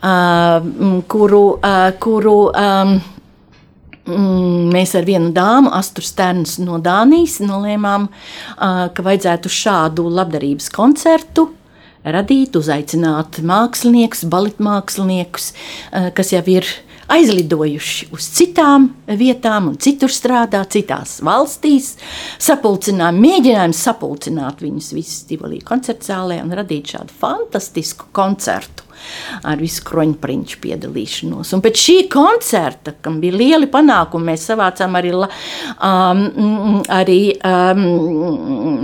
[0.00, 0.70] uh,
[1.12, 2.96] kuru, uh, kuru um,
[4.06, 8.08] mēs ar vienu dāmu, Astru Sterns no Dānijas, nolēmām,
[8.58, 11.50] ka vajadzētu šādu labdarības koncertu
[12.02, 15.52] radīt, uzaicināt māksliniekus, baletmāksliniekus,
[16.16, 16.66] kas jau ir
[17.12, 21.92] aizlidojuši uz citām vietām un citur strādā, citās valstīs.
[22.42, 28.81] Sapulcinājām, mēģinājām sapulcināt viņus visus Tivoli koncertzālē un radīt šādu fantastisku koncertu
[29.42, 31.52] ar visu kroņprinču piedalīšanos.
[31.56, 35.22] Un pēc šī koncerta, kam bija lieli panākumi, mēs savācām arī, um,
[36.92, 37.82] arī um,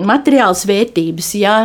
[0.08, 1.56] materiāls vērtības, ja,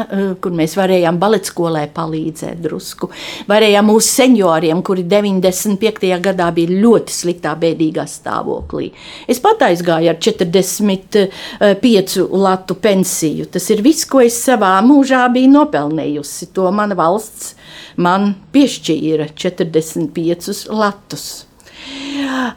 [0.42, 3.10] kur mēs varējām baletskolē palīdzēt drusku.
[3.50, 6.20] Varējām mūsu senioriem, kuri 95.
[6.24, 8.92] gadā bija ļoti sliktā, bēdīgā stāvoklī.
[9.30, 13.46] Es pat aizgāju ar 45 latu pensiju.
[13.54, 16.52] Tas ir viss, ko es savā mūžā biju nopelnījusi.
[16.56, 17.54] To mana valsts
[17.98, 21.26] man piešķīra 45 latus.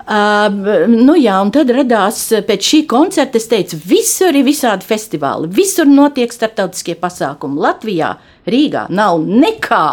[0.07, 5.51] Uh, nu jā, un tad radās pēc šī koncerta, es teicu, visur ir visādi festivāli,
[5.51, 7.59] visur notiek starptautiskie pasākumi.
[7.65, 8.13] Latvijā,
[8.47, 9.89] Rīgā nav nekā.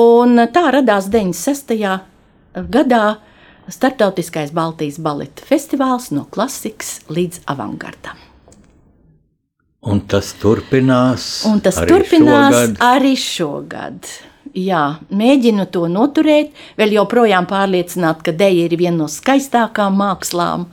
[0.00, 1.78] Un tā radās 96.
[2.74, 3.04] gadā
[3.70, 8.18] Startautiskais Baltijas baleta festivāls no klasikas līdz avangardam.
[9.84, 11.44] Un tas turpinās.
[11.48, 12.78] Un tas arī turpinās šogad.
[12.80, 14.14] arī šogad
[14.54, 20.68] jā, mēģinu to noturēt, vēl joprojām pārliecināt, ka dēļa ir viena no skaistākām mākslām.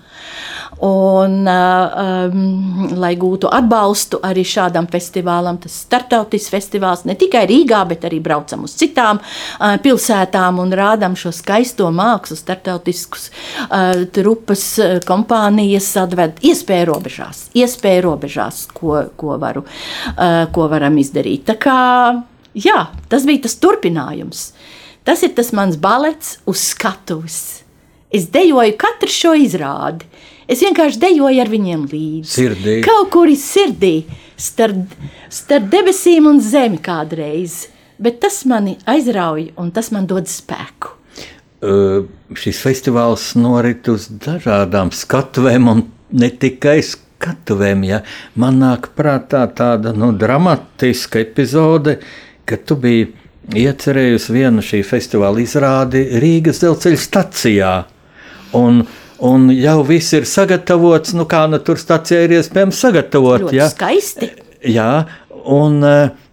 [0.81, 7.83] Un, um, lai gūtu atbalstu arī šādam festivālam, tas ir startautisks festivāls ne tikai Rīgā,
[7.89, 14.65] bet arī braucam uz citām uh, pilsētām un rādām šo skaisto mākslu, startautiskus uh, trupas
[14.81, 19.67] uh, kompānijas atved iespēju robežās, iespēju robežās, ko, ko, varu,
[20.15, 21.45] uh, ko varam izdarīt.
[21.51, 21.79] Tā kā
[22.51, 24.49] Jā, tas bija tas turpinājums.
[25.07, 27.63] Tas ir tas mans balets uz skatuves.
[28.11, 30.09] Es dejoju katru šo izrādi.
[30.51, 32.31] Es vienkārši dejoju ar viņiem līdzi.
[32.31, 32.77] Sirdī.
[32.85, 33.93] Kaut kur ir sirdī,
[34.35, 34.95] starp,
[35.31, 37.65] starp debesīm un zemi kādreiz.
[38.01, 40.97] Bet tas mani aizrauja un tas man dod spēku.
[41.61, 45.83] Uh, šis festivāls norit uz dažādām skatuvēm, un
[46.17, 47.85] ne tikai skatuvēm.
[47.85, 48.01] Ja.
[48.33, 52.17] Man nāk prātā tāda nu, dramatiska epizode, uh,
[52.51, 53.07] ka tu biji
[53.61, 57.71] iecerējusi vienu šī festivāla izrādi Rīgas dzelzceļa stacijā.
[58.59, 58.83] Un,
[59.21, 63.45] un jau viss ir sagatavots, nu kā nu tur stācijā ir iespējams sagatavot.
[63.45, 63.69] Ļoti ja?
[63.71, 64.31] skaisti.
[64.71, 64.89] Jā,
[65.45, 65.81] un,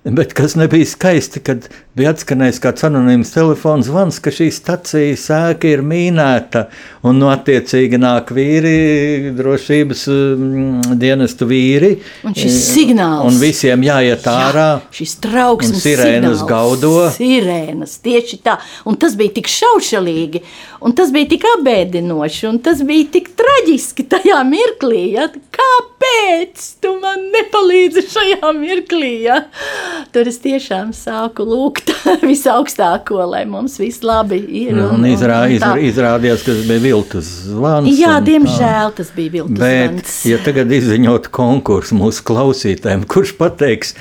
[0.05, 1.68] bet kas nebija skaisti, kad
[1.99, 6.68] bija atskanējis kāds anonīms telefons zvans, ka šī stacija sēka ir mīnēta,
[7.09, 11.90] un no attiecīgi nāk vīri, drošības um, dienestu vīri.
[12.28, 13.26] Un šis signāls.
[13.26, 14.68] Un visiem jāiet ārā.
[14.78, 16.46] Jā, šis trauksmes sirēnas signāls.
[16.49, 16.94] gaudo.
[17.16, 18.59] Sirēnas, tieši tā.
[18.88, 20.44] Un tas bija tik šaušalīgi,
[20.86, 25.05] un tas bija tik abēdinoši, un tas bija tik traģiski tajā mirklī.
[25.18, 25.26] Ja?
[25.59, 29.14] Kāpēc tu man nepalīdzi šajā mirklī?
[29.26, 29.42] Ja?
[30.14, 31.93] Tur es tiešām sāku lūgt
[32.30, 34.74] visaugstāko, lai mums viss labi ir.
[34.76, 37.91] Nu, un, un, izrā, un izrā, izrādījās, ka tas bija viltus zvans.
[37.99, 40.16] Jā, diemžēl tas bija viltus Bet, zvans.
[40.28, 43.95] Ja tagad izziņot konkursu mūsu klausītājiem, kurš pateiks,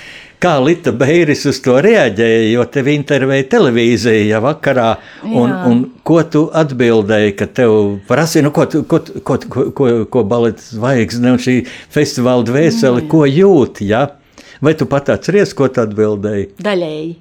[0.44, 4.90] kā Lita Beiris uz to reaģēja, jo tevi intervēja televīzija ja vakarā,
[5.26, 5.62] un, Jā.
[5.70, 7.74] un ko tu atbildēji, ka tev
[8.10, 11.60] prasīja, nu, ko, ko, ko, ko, ko, ko balets zvaigzne un šī
[11.94, 13.10] festivāla dvēseli, Jā.
[13.12, 14.06] ko jūt, ja?
[14.62, 16.52] Vai tu pat atceries, ko tu atbildēji?
[16.64, 17.16] Daļēji.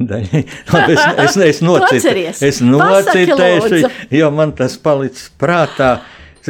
[0.00, 2.14] es, es, es, nocita,
[2.46, 3.82] es nocitēšu,
[4.16, 5.98] jo man tas palicis prātā.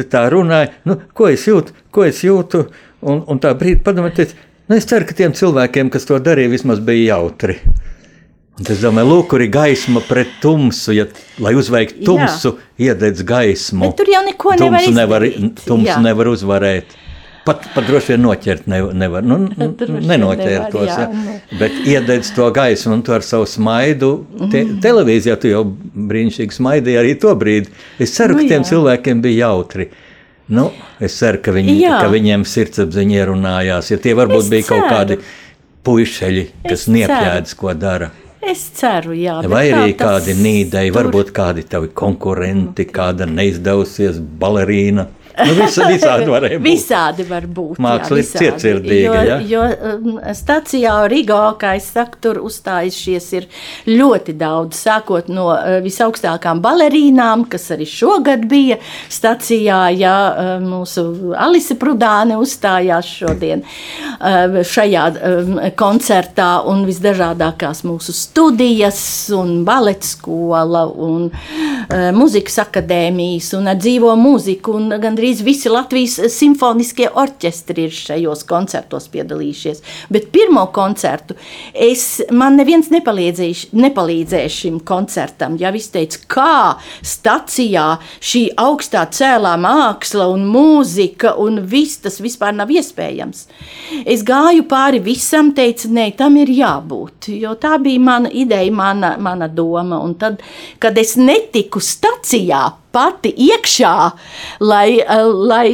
[0.01, 2.63] Tā runāja, nu, ko es jūtu, ko es jūtu.
[3.05, 4.31] Un, un tā brīdī padomājiet,
[4.69, 7.59] nu, es ceru, ka tiem cilvēkiem, kas to darīja, vismaz bija jautri.
[8.61, 10.93] Un es domāju, lūk, kur ir gaisma pret tumsu.
[10.95, 11.07] Ja,
[11.41, 13.87] lai uzveiktu tumsu, iededz gaismu.
[13.87, 14.97] Bet tur jau neko nevar izdarīt.
[14.99, 15.27] Nevar,
[15.65, 16.01] tumsu Jā.
[16.03, 16.93] nevar uzvarēt.
[17.41, 19.25] Pat, pat droši vien noķert ne, nevar.
[19.25, 21.37] Nu, nenoķert tos, jā, ja.
[21.57, 24.11] bet iededz to gaismu un tu ar savu smaidu.
[24.43, 24.77] Te, mm.
[24.83, 25.63] Televīzijā tu jau
[26.11, 27.73] brīnišķīgi smaidīji arī to brīdi.
[28.01, 28.69] Es ceru, nu, ka tiem jā.
[28.69, 29.89] cilvēkiem bija jautri.
[30.51, 30.67] Nu,
[31.01, 31.97] es ceru, ka, viņi, jā.
[32.03, 33.89] ka viņiem sirdsapziņa ierunājās.
[33.93, 34.83] Ja tie varbūt es bija ceru.
[34.83, 35.17] kaut kādi
[35.87, 38.11] puišeļi, kas niepjēdz, ko dara.
[38.41, 39.39] Es ceru, jā.
[39.49, 40.97] Vai arī kādi nīdēji, tur...
[40.97, 45.07] varbūt kādi tavi konkurenti, kāda neizdevusies balerīna.
[45.37, 46.47] Nu, visa, visādi būt.
[46.63, 47.79] Visādi var būt.
[47.81, 53.47] Māksla ir cietsirdīga, Jo, jo um, stacijā Rigo, kā es saku, tur uzstājušies ir
[53.89, 58.77] ļoti daudz, sākot no uh, visaugstākām balerīnām, kas arī šogad bija
[59.11, 68.15] stacijā, ja uh, mūsu Alise Prudāne uzstājās šodien uh, šajā um, koncertā un visdažādākās mūsu
[68.15, 69.01] studijas
[69.35, 74.91] un baletskola un uh, muzikas akadēmijas un dzīvo mūziku un
[75.21, 79.81] gandrīz visi Latvijas simfoniskie orķestri ir šajos koncertos piedalījušies.
[80.09, 81.35] Bet pirmo koncertu
[81.73, 85.59] es, man neviens nepalīdzēja, šim koncertam.
[85.61, 86.55] Ja viss teica, kā
[87.05, 93.45] stacijā šī augstā cēlā māksla un mūzika un viss tas vispār nav iespējams.
[94.05, 99.17] Es gāju pāri visam, teicu, nē, tam ir jābūt, jo tā bija mana ideja, mana,
[99.21, 100.01] mana doma.
[100.01, 100.41] Un tad,
[100.81, 103.95] kad es netiku stacijā, pati iekšā,
[104.63, 104.99] lai,
[105.51, 105.67] lai,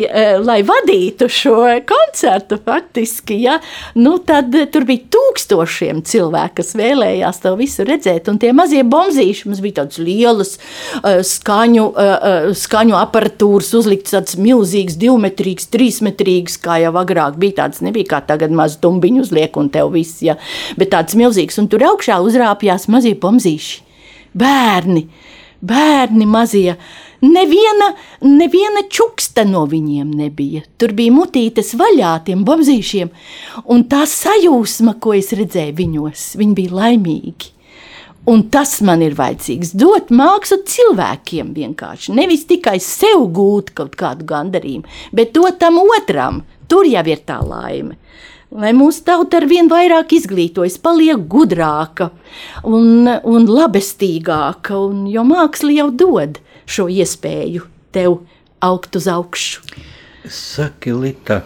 [0.44, 1.58] lai vadītu šo
[1.88, 2.60] koncertu.
[2.68, 3.58] Faktiski, ja?
[3.98, 8.30] nu, tad tur bija tūkstošiem cilvēku, kas vēlējās to visu redzēt.
[8.32, 10.56] Un tie mazie bombzīši mums bija tādas lielas
[11.32, 11.88] skaņu,
[12.58, 17.64] skaņu aparatūras, uzlikts tāds milzīgs, divmetrīgs, trīsmetrīgs, kā jau agrāk bija.
[17.64, 20.38] Tāds nebija kā tagad maz tumbiņu uzliek un tev viss, ja?
[20.78, 21.58] bet tāds milzīgs.
[21.62, 23.84] Un tur augšā uzrāpjās mazie bombzīši.
[24.38, 25.08] Bērni,
[25.66, 26.78] bērni mazie.
[27.26, 30.62] Neviena, neviena čuksta no viņiem nebija.
[30.78, 33.10] Tur bija mutītes vaļā tiem bobzīšiem,
[33.74, 37.54] un tā sajūsma, ko es redzēju viņos, viņi bija laimīgi.
[38.28, 39.72] Un tas man ir vajadzīgs.
[39.80, 42.12] Dot mākslu cilvēkiem vienkārši.
[42.18, 44.84] Nevis tikai sev gūt kaut kādu gandarījumu,
[45.16, 46.44] bet dot tam otram.
[46.68, 47.96] Tur jau ir tā laime.
[48.52, 52.12] Lai mūsu tauta ar vien vairāk izglītojas, paliek gudrāka
[52.64, 56.38] un, un labestīgāka, un, jo māksla jau dod
[56.68, 57.66] šo iespēju
[57.96, 58.20] tev
[58.64, 59.64] augt uz augšu.
[60.28, 61.42] Saki, Lita,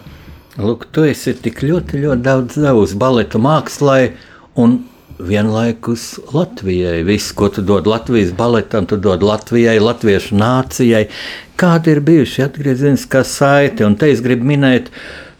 [0.58, 4.14] lūk, tu esi tik ļoti, ļoti daudz devusi baletu mākslai
[4.58, 4.80] un
[5.22, 7.02] vienlaikus Latvijai.
[7.02, 11.06] Viss, ko tu dod Latvijas baletam, tu dod Latvijai, latviešu nācijai.
[11.58, 13.86] Kāda ir bijusi atgriezeniskā saite?
[13.86, 14.88] Un te es gribu minēt,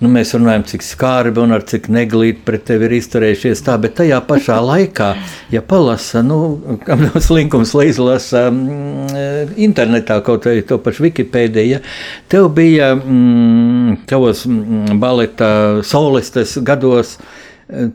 [0.03, 3.97] nu, mēs runājam, cik skarbi un ar cik neglīti pret tevi ir izturējušies tā, bet
[3.99, 5.11] tajā pašā laikā,
[5.55, 6.39] ja palasa, nu,
[6.87, 11.83] kam nav slinkums, lai izlasa mm, internetā kaut vai to pašu Wikipēdiju, ja,
[12.31, 15.53] tev bija mm, tavos mm, baleta
[15.87, 17.17] solistes gados,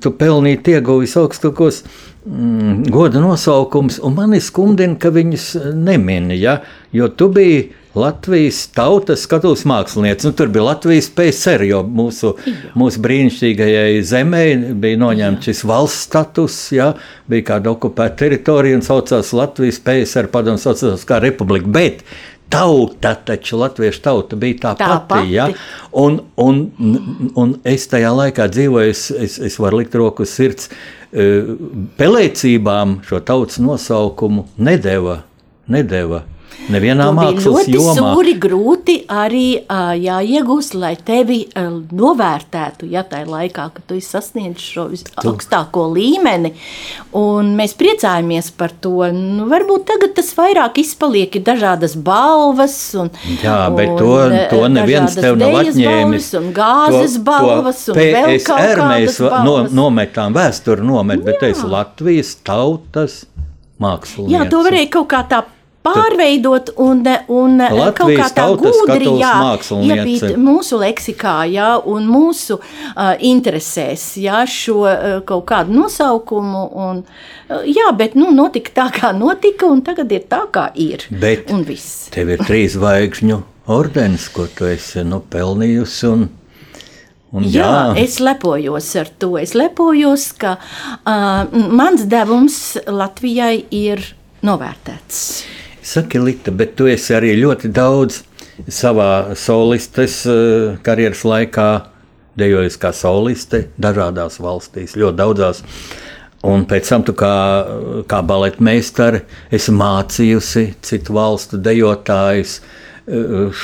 [0.02, 1.82] tu pelnīji ieguvis augstākos
[2.26, 6.62] mm, goda nosaukums, un mani skumdina, ka viņus nemin, ja,
[6.96, 7.68] jo tu biji
[7.98, 10.28] Latvijas tautas skatuves mākslinieci.
[10.28, 12.36] Nu, tur bija Latvijas PSR, jo mūsu,
[12.78, 14.44] mūsu brīnišķīgajai zemē
[14.78, 16.92] bija noņemts šis valsts status, ja,
[17.32, 21.74] bija kāda okupēta teritorija un saucās Latvijas PSR, padomu saucās kā republika.
[21.80, 22.06] Bet
[22.50, 25.08] tauta, taču latviešu tauta bija tā, Tā pati.
[25.10, 25.34] pati.
[25.34, 25.48] Ja?
[25.92, 26.62] Un, un,
[27.36, 30.70] un es tajā laikā dzīvoju, es, es, es varu likt roku uz sirds.
[31.12, 31.44] eh,
[32.00, 35.22] Pelēcībām šo tautas nosaukumu nedēva.
[35.68, 36.24] nedēva.
[36.68, 37.94] Nevienā To mākslas ļoti jomā.
[38.16, 39.62] sūri, grūti arī
[40.04, 44.88] jāiegūst, lai tevi novērtētu, ja tā ir laikā, kad tu esi sasniedzis šo
[45.24, 46.52] augstāko līmeni.
[47.18, 48.96] Un mēs priecājamies par to.
[49.14, 52.78] Nu, varbūt tagad tas vairāk izpaliek, ir dažādas balvas.
[53.00, 53.12] Un,
[53.44, 54.14] Jā, bet un, to,
[54.52, 56.32] to neviens tev nav atņēmis.
[56.32, 59.76] balvas Un gāzes balvas, un vēl kaut kādas va- no, balvas.
[59.78, 63.22] nometām vēsturi, nomet, bet es Latvijas tautas
[63.82, 64.34] mākslinieci.
[64.36, 65.44] Jā, to varēja kaut kā tā
[65.96, 69.10] pārveidot un, un Latvijas kaut kā tā gudri
[69.88, 76.64] iepīt mūsu leksikā jā, un mūsu uh, interesēs jā, šo uh, kaut kādu nosaukumu.
[76.88, 81.08] Un, uh, jā, bet nu, notika tā, kā notika, un tagad ir tā, kā ir.
[81.12, 82.08] Bet un viss.
[82.14, 86.12] tev ir trīs zvaigžņu ordenis, ko tu esi nu, pelnījusi.
[86.12, 86.28] Un,
[87.36, 89.36] un, Jā, jā, es lepojos ar to.
[89.42, 94.04] Es lepojos, ka uh, mans devums Latvijai ir
[94.48, 95.24] novērtēts.
[95.88, 98.18] Saki, Lita, bet tu esi arī ļoti daudz
[98.68, 101.68] savā solistes eh, karjeras laikā
[102.38, 105.62] dejojis kā soliste dažādās valstīs, ļoti daudzās.
[106.48, 107.38] Un pēc tam kā,
[108.12, 109.24] kā baletmeistari
[109.54, 112.60] esi mācījusi citu valstu dejotājus.
[113.08, 113.64] eh,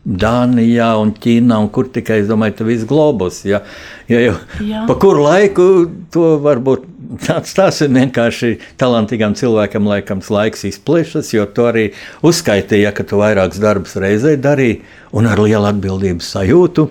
[0.00, 3.42] Dānijā un Ķīnā, un kur tikai, es domāju, tas viss globus.
[3.44, 3.60] Ja,
[4.08, 4.38] ja jau,
[4.88, 5.66] pa kuru laiku
[6.10, 11.88] to varbūt atstāsim vienkārši talantīgam cilvēkam, laikam, tas laiks izplešas, jo to arī
[12.26, 14.80] uzskaitīja, ka tu vairākus darbus reizē darīji
[15.18, 16.86] un ar lielu atbildības sajūtu.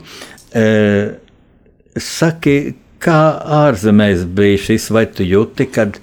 [0.51, 0.65] E,
[1.99, 2.57] saki,
[2.99, 3.19] kā
[3.63, 6.01] ārzemēs bija šis, vai tu jūti, kad,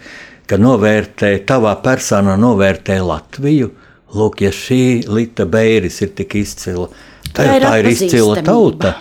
[0.48, 3.72] kad novērtē, tavā personā novērtē Latviju?
[4.16, 6.86] Lūk, ja šī Lita Beiris ir tik izcila,
[7.34, 8.94] tā, tā, tā ir izcila tauta.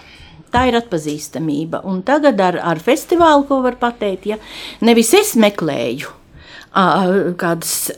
[0.53, 1.81] Tā ir atpazīstamība.
[1.89, 4.39] Un tagad ar, ar festivālu, ko var pateikt, ja
[4.85, 6.13] nevis es meklēju
[7.39, 7.91] kādas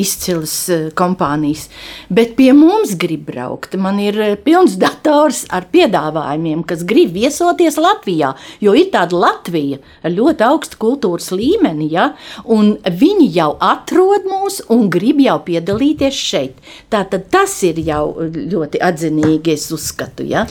[0.00, 0.54] izcilas
[0.96, 1.68] kompānijas.
[2.08, 3.76] Bet pie mums grib braukt.
[3.76, 8.34] Man ir pilns dators ar piedāvājumiem, kas grib viesoties Latvijā.
[8.64, 12.12] Jo ir tāda Latvija ar ļoti augstu kultūras līmeni, ja?
[12.44, 16.60] un viņi jau atrod mūs un grib jau piedalīties šeit.
[16.88, 20.24] Tātad tas ir jau ļoti atzinīgi, es uzskatu.
[20.24, 20.46] Ja?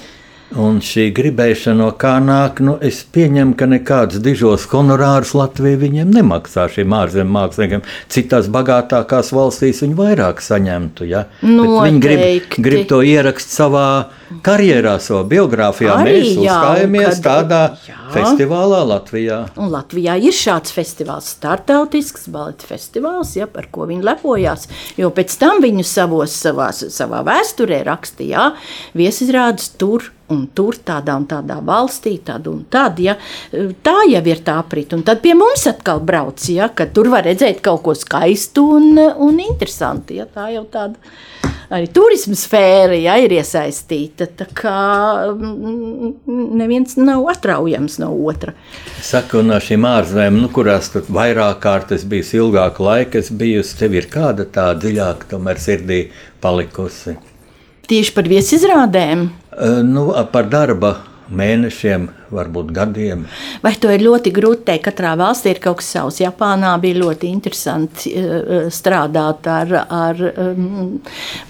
[0.54, 6.12] Un šī gribēšana no kā nāk, nu, es pieņemu, ka nekādus dižos honorārus Latvija viņiem
[6.14, 7.86] nemaksā šiem ārzemju māksliniekiem.
[8.14, 11.08] Citās bagātākās valstīs viņi vairāk saņemtu.
[11.10, 11.26] Ja?
[11.42, 13.88] Viņi grib, grib to ierakstīt savā
[14.46, 15.98] karjerā, savā biogrāfijā.
[16.02, 18.00] Arī, Mēs uzstājamies kad, tādā jā.
[18.16, 19.40] festivālā Latvijā.
[19.60, 24.68] Un Latvijā ir šāds festivāls, startautisks baleta festivāls, ja, par ko viņi lepojās.
[25.00, 28.52] Jo pēc tam viņu savos, savās, savā vēsturē rakstīja
[28.98, 33.00] viesizrādes tur un tur tādā un tādā valstī, tad un tad.
[33.04, 33.18] Ja,
[33.52, 34.98] tā jau ir tā aprita.
[34.98, 38.98] Un tad pie mums atkal brauc, ja, ka tur var redzēt kaut ko skaistu un,
[38.98, 40.18] un interesantu.
[40.20, 40.98] Ja, tā jau tāda
[41.74, 44.28] arī turisma sfēra ja, ir iesaistīta.
[44.40, 44.78] Tā kā
[45.34, 46.14] mm,
[46.60, 48.54] neviens nav atraujams no otra.
[49.04, 53.98] Saka, no šīm ārzemēm, nu, kurās tur vairāk kārtas bijis ilgāku laiku, es biju, tev
[53.98, 56.04] ir kāda tā dziļāka tomēr sirdī
[56.44, 57.18] palikusi.
[57.90, 59.26] Tieši par viesizrādēm?
[59.86, 60.96] Nu, par darba
[61.34, 63.26] mēnešiem, varbūt gadiem.
[63.64, 64.84] Vai to ir ļoti grūti teikt?
[64.84, 66.20] Katrā valstī ir kaut kas savs.
[66.20, 70.98] Japānā bija ļoti interesanti uh, strādāt ar, ar um,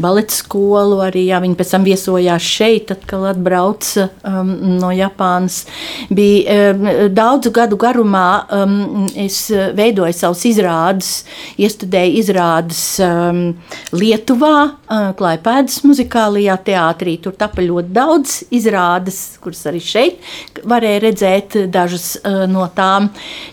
[0.02, 1.00] baleta skolu.
[1.08, 5.64] Arī jā, viņi pēc tam viesojās šeit, atkal atbrauca um, no Japānas.
[6.14, 8.28] Bija um, daudzu gadu garumā
[8.62, 11.12] um, es veidoju savus izrādes,
[11.58, 13.44] iestudēju izrādes um,
[13.96, 17.18] Lietuvā, uh, Klaipēdas muzikālajā teātrī.
[17.24, 20.22] Tur tapa ļoti daudz izrādes, kuras arī šeit
[20.74, 23.10] varēja redzēt dažas uh, no tām.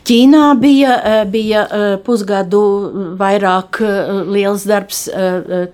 [0.06, 2.62] Ķīnā bija, uh, bija uh, pusgadu
[3.20, 3.80] vairāk
[4.30, 5.06] liels darbs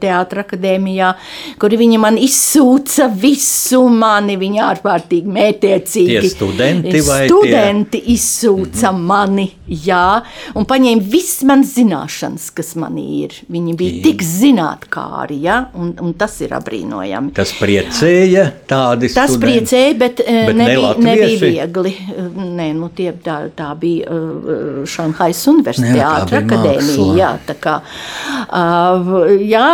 [0.01, 1.13] Teātras akadēmijā,
[1.61, 4.37] kur viņi man izsūca visu mani.
[4.41, 6.21] Viņi ārkārtīgi mētiecīgi.
[6.21, 8.15] Tie studenti vai studenti tie?
[8.15, 9.07] izsūca mm -hmm.
[9.07, 10.23] mani, jā,
[10.55, 13.35] un paņēma visas manas zināšanas, kas man ir.
[13.51, 14.03] Viņi bija Jī.
[14.03, 17.33] tik zinātnākāri, ja, un, un tas ir apbrīnojami.
[17.33, 19.37] Tas priecēja tādi tas studenti.
[19.37, 21.93] Tas priecēja, bet, bet nebija, nebija viegli.
[22.57, 27.09] Nē, nu, tie, tā, tā bija uh, Šanhais Universitāte, akadēmija.
[27.19, 27.77] Jā, tā kā,
[28.47, 29.69] uh, jā,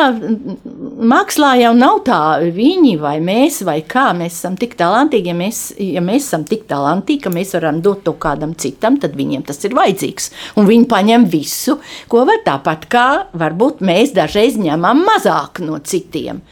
[1.02, 2.20] mākslā jau nav tā,
[2.54, 5.30] viņi vai mēs, vai kā mēs esam tik talantīgi.
[5.32, 9.16] Ja mēs, ja mēs esam tik talantīgi, ka mēs varam dot to kādam citam, tad
[9.18, 10.30] viņiem tas ir vajadzīgs.
[10.60, 11.78] Un viņi paņem visu,
[12.12, 13.06] ko var tāpat kā
[13.38, 16.42] varbūt mēs dažreiz ņemam mazāk no citiem.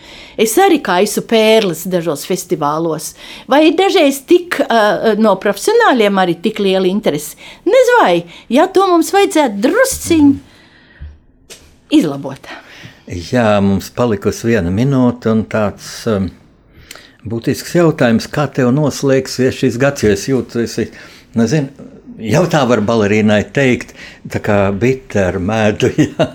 [0.41, 3.15] Es arī kaisu pērles dažos festivālos.
[3.51, 7.37] Vai dažreiz tik uh, no profesionāļiem arī tik liela interese?
[7.69, 10.35] Nezinu, vai ja to mums vajadzētu drusciņi
[12.01, 12.70] izlabot.
[13.11, 15.89] Jā, mums palikusi viena minūte un tāds.
[16.11, 16.31] Um,
[17.21, 20.87] Būtisks jautājums, kā tev noslēgsies šis gads, jo es jūtu, esi,
[21.37, 21.91] nezinu,
[22.21, 23.95] Jau tā var balerīnai teikt,
[24.29, 26.27] tā kā bita ar medu, ja?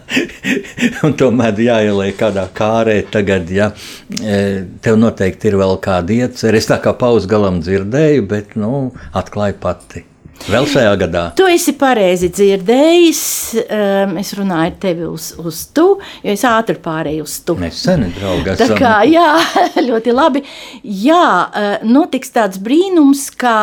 [1.05, 2.97] un to medu jāieliek kādā kārē.
[3.13, 3.69] Tagad, ja?
[4.17, 4.39] E,
[4.81, 6.57] tev noteikti ir vēl kāda iecerē.
[6.57, 8.71] Es tā kā pauz galam dzirdēju, bet nu,
[9.13, 10.05] atklāju pati.
[10.45, 11.21] Vēl šajā gadā.
[11.37, 13.21] Tu esi pareizi dzirdējis.
[13.65, 15.87] Um, es runāju ar tevi uz, uz tu,
[16.21, 17.55] jo es ātri pārēju uz tu.
[17.59, 18.75] Mēs seni draugi esam.
[18.75, 19.29] Tā kā, jā,
[19.89, 20.43] ļoti labi.
[20.83, 23.57] Jā, e, notiks tāds brīnums, kā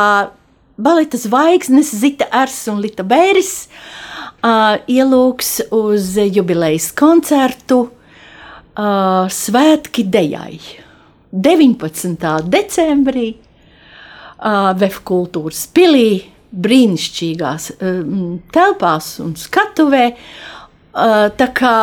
[0.82, 3.52] baleta zvaigznes Zita Ers un Lita Bēris
[4.42, 10.58] uh, ielūgs uz jubilejas koncertu uh, Svētki Dejai
[11.32, 12.16] 19.
[12.50, 20.06] decembrī uh, Vēf kultūras pilī brīnišķīgās um, telpās un skatuvē.
[20.92, 21.76] Uh, tā kā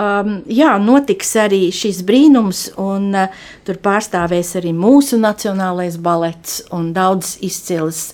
[0.00, 6.92] um, jā, notiks arī šis brīnums, un uh, tur pārstāvēs arī mūsu nacionālais balets un
[6.96, 8.10] daudz izcils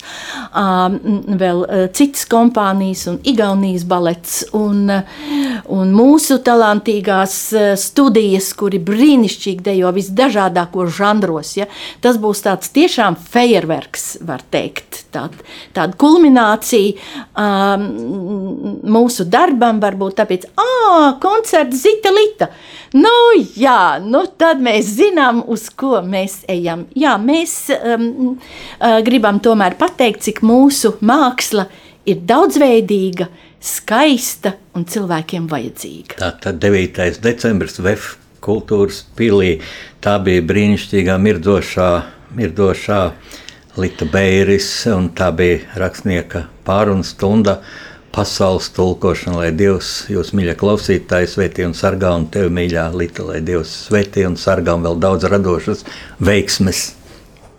[0.50, 0.98] um,
[1.38, 1.64] vēl
[1.96, 4.88] citas kompānijas un Igaunijas balets un,
[5.68, 7.36] un mūsu talantīgās
[7.80, 11.54] studijas, kuri brīnišķīgi dejo visdažādākos žanros.
[11.58, 11.68] Ja?
[12.04, 15.36] Tas būs tāds tiešām fejerverks, var teikt, tād,
[15.76, 16.96] tāda kulminācija
[17.36, 17.86] um,
[18.96, 22.50] mūsu darbam varbūt tāpēc, ah, koncerts Zita Lita.
[22.92, 23.12] Nu,
[23.56, 26.86] jā, nu tad mēs zinām, uz ko mēs ejam.
[26.98, 31.68] Jā, mēs um, uh, gribam tomēr pateikt, cik mūsu māksla
[32.08, 33.28] ir daudzveidīga,
[33.62, 36.18] skaista un cilvēkiem vajadzīga.
[36.18, 37.20] Tā tad 9.
[37.22, 39.60] decembris VF kultūras pilī.
[40.02, 41.90] Tā bija brīnišķīgā, mirdošā,
[42.34, 43.02] mirdošā
[43.78, 47.60] Lita Beiris, un tā bija rakstnieka pārunu stunda
[48.12, 53.40] pasaules tulkošana, lai Dievs jūs mīļā klausītāja, sveitī un sargā, un tev mīļā Lita, lai
[53.44, 55.86] Dievs sveitī un sargā, un vēl daudz radošas
[56.20, 56.92] veiksmes.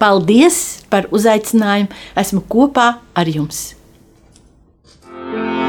[0.01, 1.91] Paldies par uzaicinājumu!
[2.20, 3.72] Esmu kopā ar jums!
[5.24, 5.62] thank you